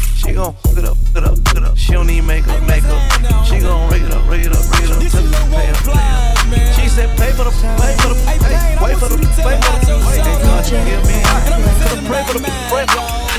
She 0.21 0.33
gon' 0.33 0.53
fuck 0.53 0.77
it 0.77 0.85
up, 0.85 0.97
fuck 0.97 1.17
it 1.17 1.23
up, 1.23 1.37
fuck 1.39 1.57
it 1.57 1.63
up. 1.63 1.75
She 1.77 1.93
don't 1.93 2.05
need 2.05 2.21
makeup, 2.21 2.61
makeup. 2.67 3.01
She 3.43 3.57
gon' 3.57 3.89
rake 3.89 4.03
it 4.03 4.11
up, 4.11 4.29
rake 4.29 4.45
it 4.45 4.51
up, 4.53 4.69
rake 4.71 4.83
it 4.83 4.91
up. 4.91 5.01
To 5.01 5.17
pay 5.49 5.69
up, 5.71 5.77
pay 5.81 5.97
up. 5.97 6.75
She 6.75 6.87
said 6.87 7.17
pay 7.17 7.31
for 7.31 7.45
the, 7.45 7.49
pay 7.49 7.95
for 7.97 8.09
the, 8.09 8.21
pay, 8.25 8.77
wait 8.85 8.97
for 8.99 9.09
the, 9.09 9.17
pay 9.17 9.57
for 9.57 9.85
the, 9.85 9.97
wait. 10.05 10.21
They 10.21 10.37
gon' 10.45 10.85
give 10.85 11.01
me, 11.09 11.23
pray 12.07 12.23
for 12.23 12.37
the, 12.37 12.51
pray 12.69 12.85
for 12.85 13.25
the. 13.25 13.30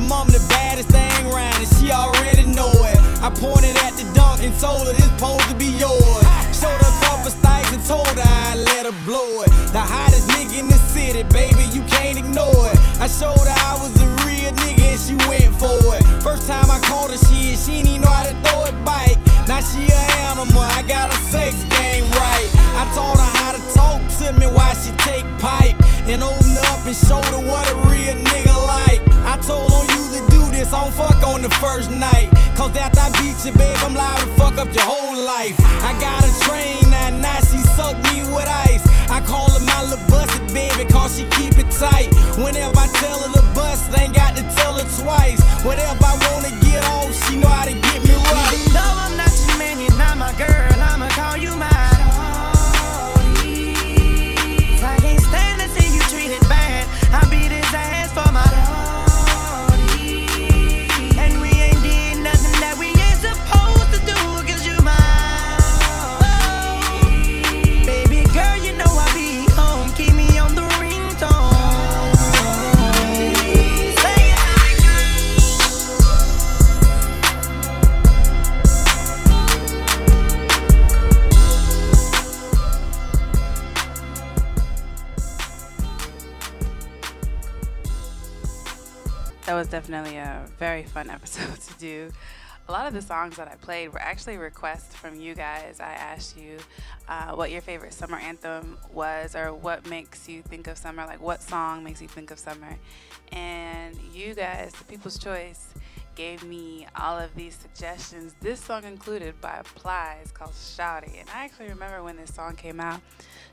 It. 0.00 0.08
Mom 0.08 0.26
the 0.28 0.44
baddest 0.48 0.88
thing 0.88 1.28
round 1.28 1.56
and 1.56 1.68
she 1.76 1.90
already 1.90 2.46
know 2.46 2.70
it. 2.70 2.98
I 3.22 3.30
pointed 3.30 3.76
at 3.84 3.92
the 3.94 4.04
dunk 4.14 4.42
and 4.42 4.54
told 4.58 4.86
her 4.86 4.92
this 4.92 5.04
supposed 5.04 5.48
to 5.48 5.54
be 5.54 5.70
yours. 5.76 6.24
Showed 6.56 6.80
her 6.80 6.94
couple 7.04 7.30
stacks 7.30 7.72
and 7.72 7.84
told 7.84 8.06
her 8.06 8.22
I'd 8.22 8.58
let 8.58 8.86
her 8.86 8.96
blow 9.04 9.42
it. 9.42 9.50
The 9.72 9.80
hottest 9.80 10.28
nigga 10.30 10.60
in 10.60 10.68
the 10.68 10.80
city, 10.92 11.22
baby, 11.24 11.64
you 11.72 11.82
can't 11.84 12.18
ignore 12.18 12.66
it. 12.72 12.78
I 13.00 13.06
showed 13.06 13.36
her 13.36 13.58
I 13.68 13.78
was 13.80 13.94
a 14.00 14.08
real 14.26 14.52
nigga 14.52 14.84
and 14.92 15.00
she 15.00 15.14
went 15.28 15.54
for 15.56 15.78
it. 15.96 16.02
First 16.22 16.46
time 16.48 16.70
I 16.70 16.80
called 16.84 17.10
her 17.10 17.18
shit, 17.18 17.58
she 17.58 17.82
didn't 17.82 18.02
know 18.02 18.10
how 18.10 18.24
to 18.24 18.36
throw 18.44 18.64
it 18.66 18.76
back. 18.84 19.16
Now 19.46 19.60
she 19.60 19.84
a 19.88 20.02
animal, 20.30 20.62
I 20.62 20.82
got 20.86 21.12
a 21.12 21.18
sex 21.28 21.54
game 21.76 22.04
right. 22.16 22.48
I 22.80 22.88
taught 22.94 23.18
her 23.18 23.30
how 23.40 23.52
to 23.52 23.62
talk 23.74 24.00
to 24.20 24.32
me 24.38 24.46
while 24.46 24.74
she 24.74 24.92
take 25.04 25.26
pipe. 25.38 25.76
And 26.10 26.24
open 26.24 26.58
up 26.66 26.82
and 26.86 26.96
show 26.96 27.22
her 27.22 27.38
what 27.46 27.69
I 30.72 30.84
don't 30.84 30.94
fuck 30.94 31.26
on 31.26 31.42
the 31.42 31.50
first 31.58 31.90
night. 31.90 32.30
Cause 32.54 32.76
after 32.76 33.00
I 33.00 33.10
beat 33.18 33.34
you, 33.44 33.50
babe, 33.58 33.76
I'm 33.82 33.94
liable 33.94 34.22
to 34.22 34.38
fuck 34.38 34.56
up 34.58 34.72
your 34.72 34.86
whole 34.86 35.18
life. 35.18 35.58
I 35.82 35.98
got 35.98 36.22
a 36.22 36.30
train 36.46 36.78
that 36.94 37.10
now 37.18 37.42
she 37.42 37.58
suck 37.74 37.98
me 38.06 38.22
with 38.30 38.46
ice. 38.46 38.86
I 39.10 39.20
call 39.26 39.50
her 39.50 39.64
my 39.66 39.82
little 39.90 40.06
busted 40.06 40.46
baby, 40.54 40.86
cause 40.86 41.18
she 41.18 41.26
keep 41.34 41.58
it 41.58 41.70
tight. 41.74 42.14
Whenever 42.38 42.78
I 42.78 42.86
tell 43.02 43.18
her 43.18 43.32
to 43.34 43.42
bust, 43.54 43.90
ain't 43.98 44.14
got 44.14 44.36
to 44.36 44.42
tell 44.54 44.78
her 44.78 44.86
twice. 45.02 45.42
Whatever 45.66 46.06
I 46.06 46.14
wanna 46.30 46.39
definitely 90.00 90.18
a 90.18 90.46
very 90.58 90.82
fun 90.82 91.10
episode 91.10 91.60
to 91.60 91.78
do. 91.78 92.10
A 92.68 92.72
lot 92.72 92.86
of 92.86 92.94
the 92.94 93.02
songs 93.02 93.36
that 93.36 93.48
I 93.48 93.56
played 93.56 93.92
were 93.92 94.00
actually 94.00 94.36
requests 94.36 94.94
from 94.94 95.20
you 95.20 95.34
guys. 95.34 95.80
I 95.80 95.92
asked 95.92 96.38
you 96.38 96.58
uh, 97.08 97.32
what 97.32 97.50
your 97.50 97.60
favorite 97.60 97.92
summer 97.92 98.16
anthem 98.16 98.78
was, 98.92 99.34
or 99.34 99.52
what 99.52 99.88
makes 99.88 100.28
you 100.28 100.42
think 100.42 100.68
of 100.68 100.78
summer, 100.78 101.04
like 101.04 101.20
what 101.20 101.42
song 101.42 101.82
makes 101.82 102.00
you 102.00 102.06
think 102.06 102.30
of 102.30 102.38
summer. 102.38 102.76
And 103.32 103.96
you 104.14 104.34
guys, 104.34 104.72
the 104.72 104.84
People's 104.84 105.18
Choice, 105.18 105.74
gave 106.14 106.44
me 106.44 106.86
all 106.96 107.18
of 107.18 107.34
these 107.34 107.56
suggestions. 107.56 108.34
This 108.40 108.60
song 108.60 108.84
included 108.84 109.40
by 109.40 109.62
Plies 109.74 110.30
called 110.30 110.52
Shawty. 110.52 111.18
And 111.18 111.28
I 111.34 111.44
actually 111.44 111.68
remember 111.68 112.04
when 112.04 112.16
this 112.16 112.32
song 112.32 112.54
came 112.54 112.78
out. 112.78 113.00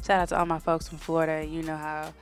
Shout 0.06 0.22
out 0.22 0.30
to 0.30 0.40
all 0.40 0.46
my 0.46 0.60
folks 0.60 0.88
from 0.88 1.00
Florida. 1.00 1.46
You 1.46 1.64
know 1.64 1.78
how 1.78 2.14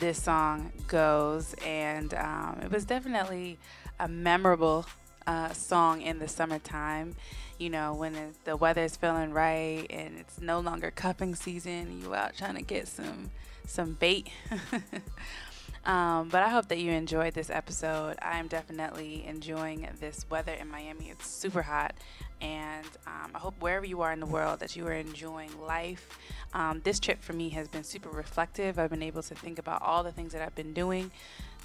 this 0.00 0.20
song 0.20 0.72
goes. 0.88 1.54
And 1.64 2.12
um, 2.14 2.60
it 2.62 2.70
was 2.70 2.84
definitely 2.84 3.58
a 3.98 4.08
memorable 4.08 4.86
uh, 5.26 5.52
song 5.52 6.02
in 6.02 6.18
the 6.18 6.28
summertime. 6.28 7.14
You 7.58 7.70
know, 7.70 7.94
when 7.94 8.14
it, 8.14 8.44
the 8.44 8.56
weather's 8.56 8.96
feeling 8.96 9.32
right 9.32 9.86
and 9.90 10.18
it's 10.18 10.40
no 10.40 10.60
longer 10.60 10.90
cupping 10.90 11.34
season, 11.34 12.00
you 12.02 12.14
out 12.14 12.36
trying 12.36 12.56
to 12.56 12.62
get 12.62 12.88
some 12.88 13.30
some 13.66 13.92
bait. 13.92 14.28
Um, 15.84 16.28
but 16.28 16.42
I 16.42 16.48
hope 16.50 16.68
that 16.68 16.78
you 16.78 16.92
enjoyed 16.92 17.32
this 17.32 17.48
episode. 17.48 18.16
I'm 18.20 18.48
definitely 18.48 19.24
enjoying 19.26 19.88
this 19.98 20.26
weather 20.28 20.52
in 20.52 20.68
Miami. 20.68 21.08
It's 21.10 21.26
super 21.26 21.62
hot. 21.62 21.94
And 22.40 22.86
um, 23.06 23.30
I 23.34 23.38
hope 23.38 23.54
wherever 23.60 23.86
you 23.86 24.02
are 24.02 24.12
in 24.12 24.20
the 24.20 24.26
world 24.26 24.60
that 24.60 24.76
you 24.76 24.86
are 24.86 24.92
enjoying 24.92 25.50
life. 25.60 26.18
Um, 26.52 26.80
this 26.84 27.00
trip 27.00 27.22
for 27.22 27.32
me 27.32 27.48
has 27.50 27.68
been 27.68 27.84
super 27.84 28.10
reflective. 28.10 28.78
I've 28.78 28.90
been 28.90 29.02
able 29.02 29.22
to 29.22 29.34
think 29.34 29.58
about 29.58 29.82
all 29.82 30.02
the 30.02 30.12
things 30.12 30.32
that 30.32 30.42
I've 30.42 30.54
been 30.54 30.74
doing. 30.74 31.10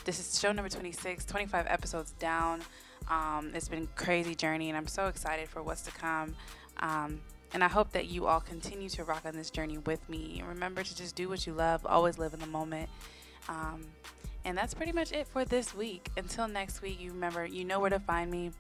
This 0.06 0.20
is 0.20 0.40
show 0.40 0.52
number 0.52 0.70
26, 0.70 1.26
25 1.26 1.66
episodes 1.68 2.12
down. 2.12 2.62
Um, 3.10 3.52
it's 3.54 3.68
been 3.68 3.84
a 3.84 4.02
crazy 4.02 4.36
journey, 4.36 4.70
and 4.70 4.78
I'm 4.78 4.88
so 4.88 5.08
excited 5.08 5.50
for 5.50 5.62
what's 5.62 5.82
to 5.84 5.92
come. 5.92 6.36
Um, 6.78 7.22
and 7.54 7.64
I 7.64 7.68
hope 7.68 7.92
that 7.92 8.08
you 8.08 8.28
all 8.28 8.42
continue 8.42 8.90
to 8.90 9.04
rock 9.04 9.24
on 9.26 9.36
this 9.36 9.50
journey 9.50 9.78
with 9.78 10.08
me. 10.10 10.44
Remember 10.46 10.84
to 10.84 10.96
just 10.96 11.16
do 11.16 11.30
what 11.30 11.48
you 11.48 11.54
love, 11.54 11.86
always 11.86 12.18
live 12.18 12.34
in 12.34 12.40
the 12.40 12.48
moment. 12.48 12.90
Um, 13.48 13.86
and 14.44 14.58
that's 14.58 14.74
pretty 14.74 14.92
much 14.92 15.12
it 15.12 15.28
for 15.28 15.44
this 15.46 15.74
week. 15.74 16.10
Until 16.18 16.48
next 16.48 16.82
week, 16.82 17.00
you 17.02 17.12
remember, 17.12 17.46
you 17.46 17.66
know 17.66 17.80
where 17.80 17.90
to 17.90 18.00
find 18.00 18.30
me. 18.30 18.52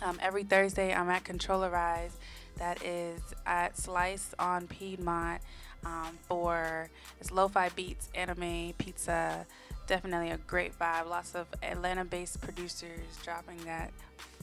Um, 0.00 0.18
every 0.20 0.44
Thursday, 0.44 0.94
I'm 0.94 1.10
at 1.10 1.24
Controllerize. 1.24 2.12
That 2.58 2.84
is 2.84 3.20
at 3.46 3.78
Slice 3.78 4.34
on 4.38 4.66
Piedmont 4.66 5.40
um, 5.84 6.18
for 6.28 6.88
it's 7.20 7.30
lo-fi 7.32 7.68
beats, 7.70 8.08
anime, 8.14 8.74
pizza. 8.78 9.46
Definitely 9.86 10.30
a 10.30 10.38
great 10.38 10.78
vibe. 10.78 11.08
Lots 11.08 11.34
of 11.34 11.46
Atlanta-based 11.62 12.40
producers 12.40 13.00
dropping 13.24 13.58
that 13.64 13.90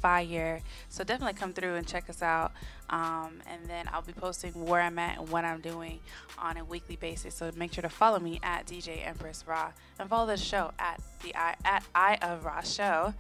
fire. 0.02 0.62
So 0.90 1.04
definitely 1.04 1.34
come 1.34 1.54
through 1.54 1.76
and 1.76 1.88
check 1.88 2.10
us 2.10 2.22
out. 2.22 2.52
Um, 2.90 3.42
and 3.48 3.66
then 3.68 3.88
I'll 3.92 4.02
be 4.02 4.14
posting 4.14 4.52
where 4.66 4.82
I'm 4.82 4.98
at 4.98 5.20
and 5.20 5.30
what 5.30 5.46
I'm 5.46 5.62
doing 5.62 6.00
on 6.38 6.58
a 6.58 6.64
weekly 6.64 6.96
basis. 6.96 7.36
So 7.36 7.52
make 7.56 7.74
sure 7.74 7.84
to 7.84 7.90
follow 7.90 8.20
me 8.20 8.40
at 8.42 8.66
DJ 8.66 9.06
Empress 9.06 9.44
Rah 9.48 9.72
and 10.00 10.10
follow 10.10 10.26
the 10.26 10.38
show 10.38 10.72
at 10.80 11.00
the 11.24 11.36
I, 11.36 11.56
at 11.66 11.84
Eye 11.94 12.18
of 12.22 12.46
Rah 12.46 12.62
Show 12.62 13.14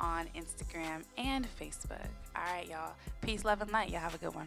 on 0.00 0.26
Instagram 0.36 1.02
and 1.18 1.46
Facebook. 1.58 2.06
All 2.36 2.42
right, 2.52 2.68
y'all. 2.68 2.92
Peace, 3.20 3.44
love, 3.44 3.62
and 3.62 3.70
light. 3.72 3.90
Y'all 3.90 4.00
have 4.00 4.14
a 4.14 4.18
good 4.18 4.34
one. 4.34 4.46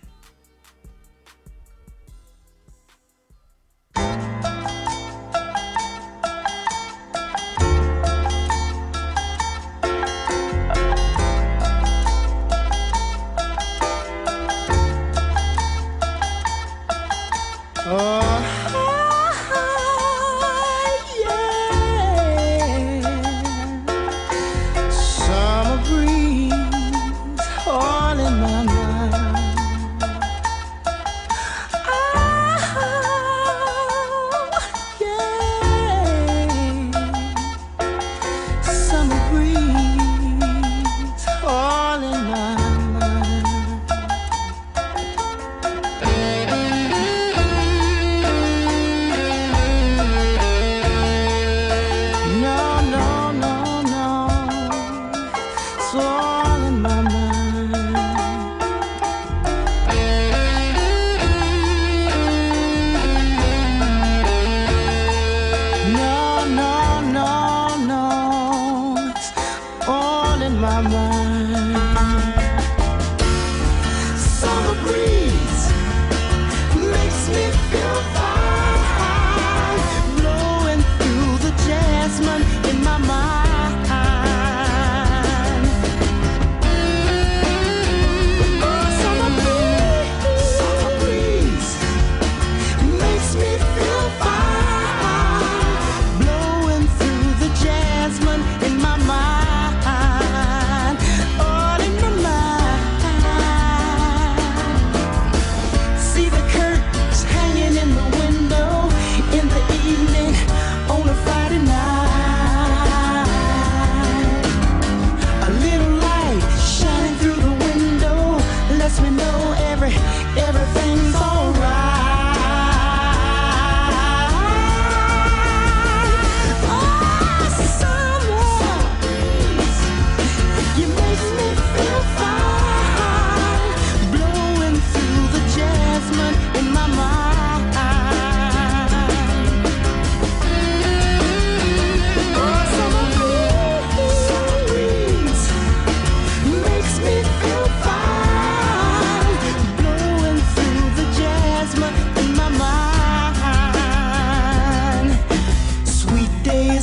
Summer 17.90 18.29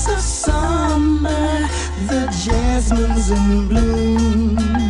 of 0.09 0.21
summer, 0.21 1.69
the 2.09 2.27
jasmine's 2.45 3.31
in 3.31 3.69
bloom. 3.69 4.86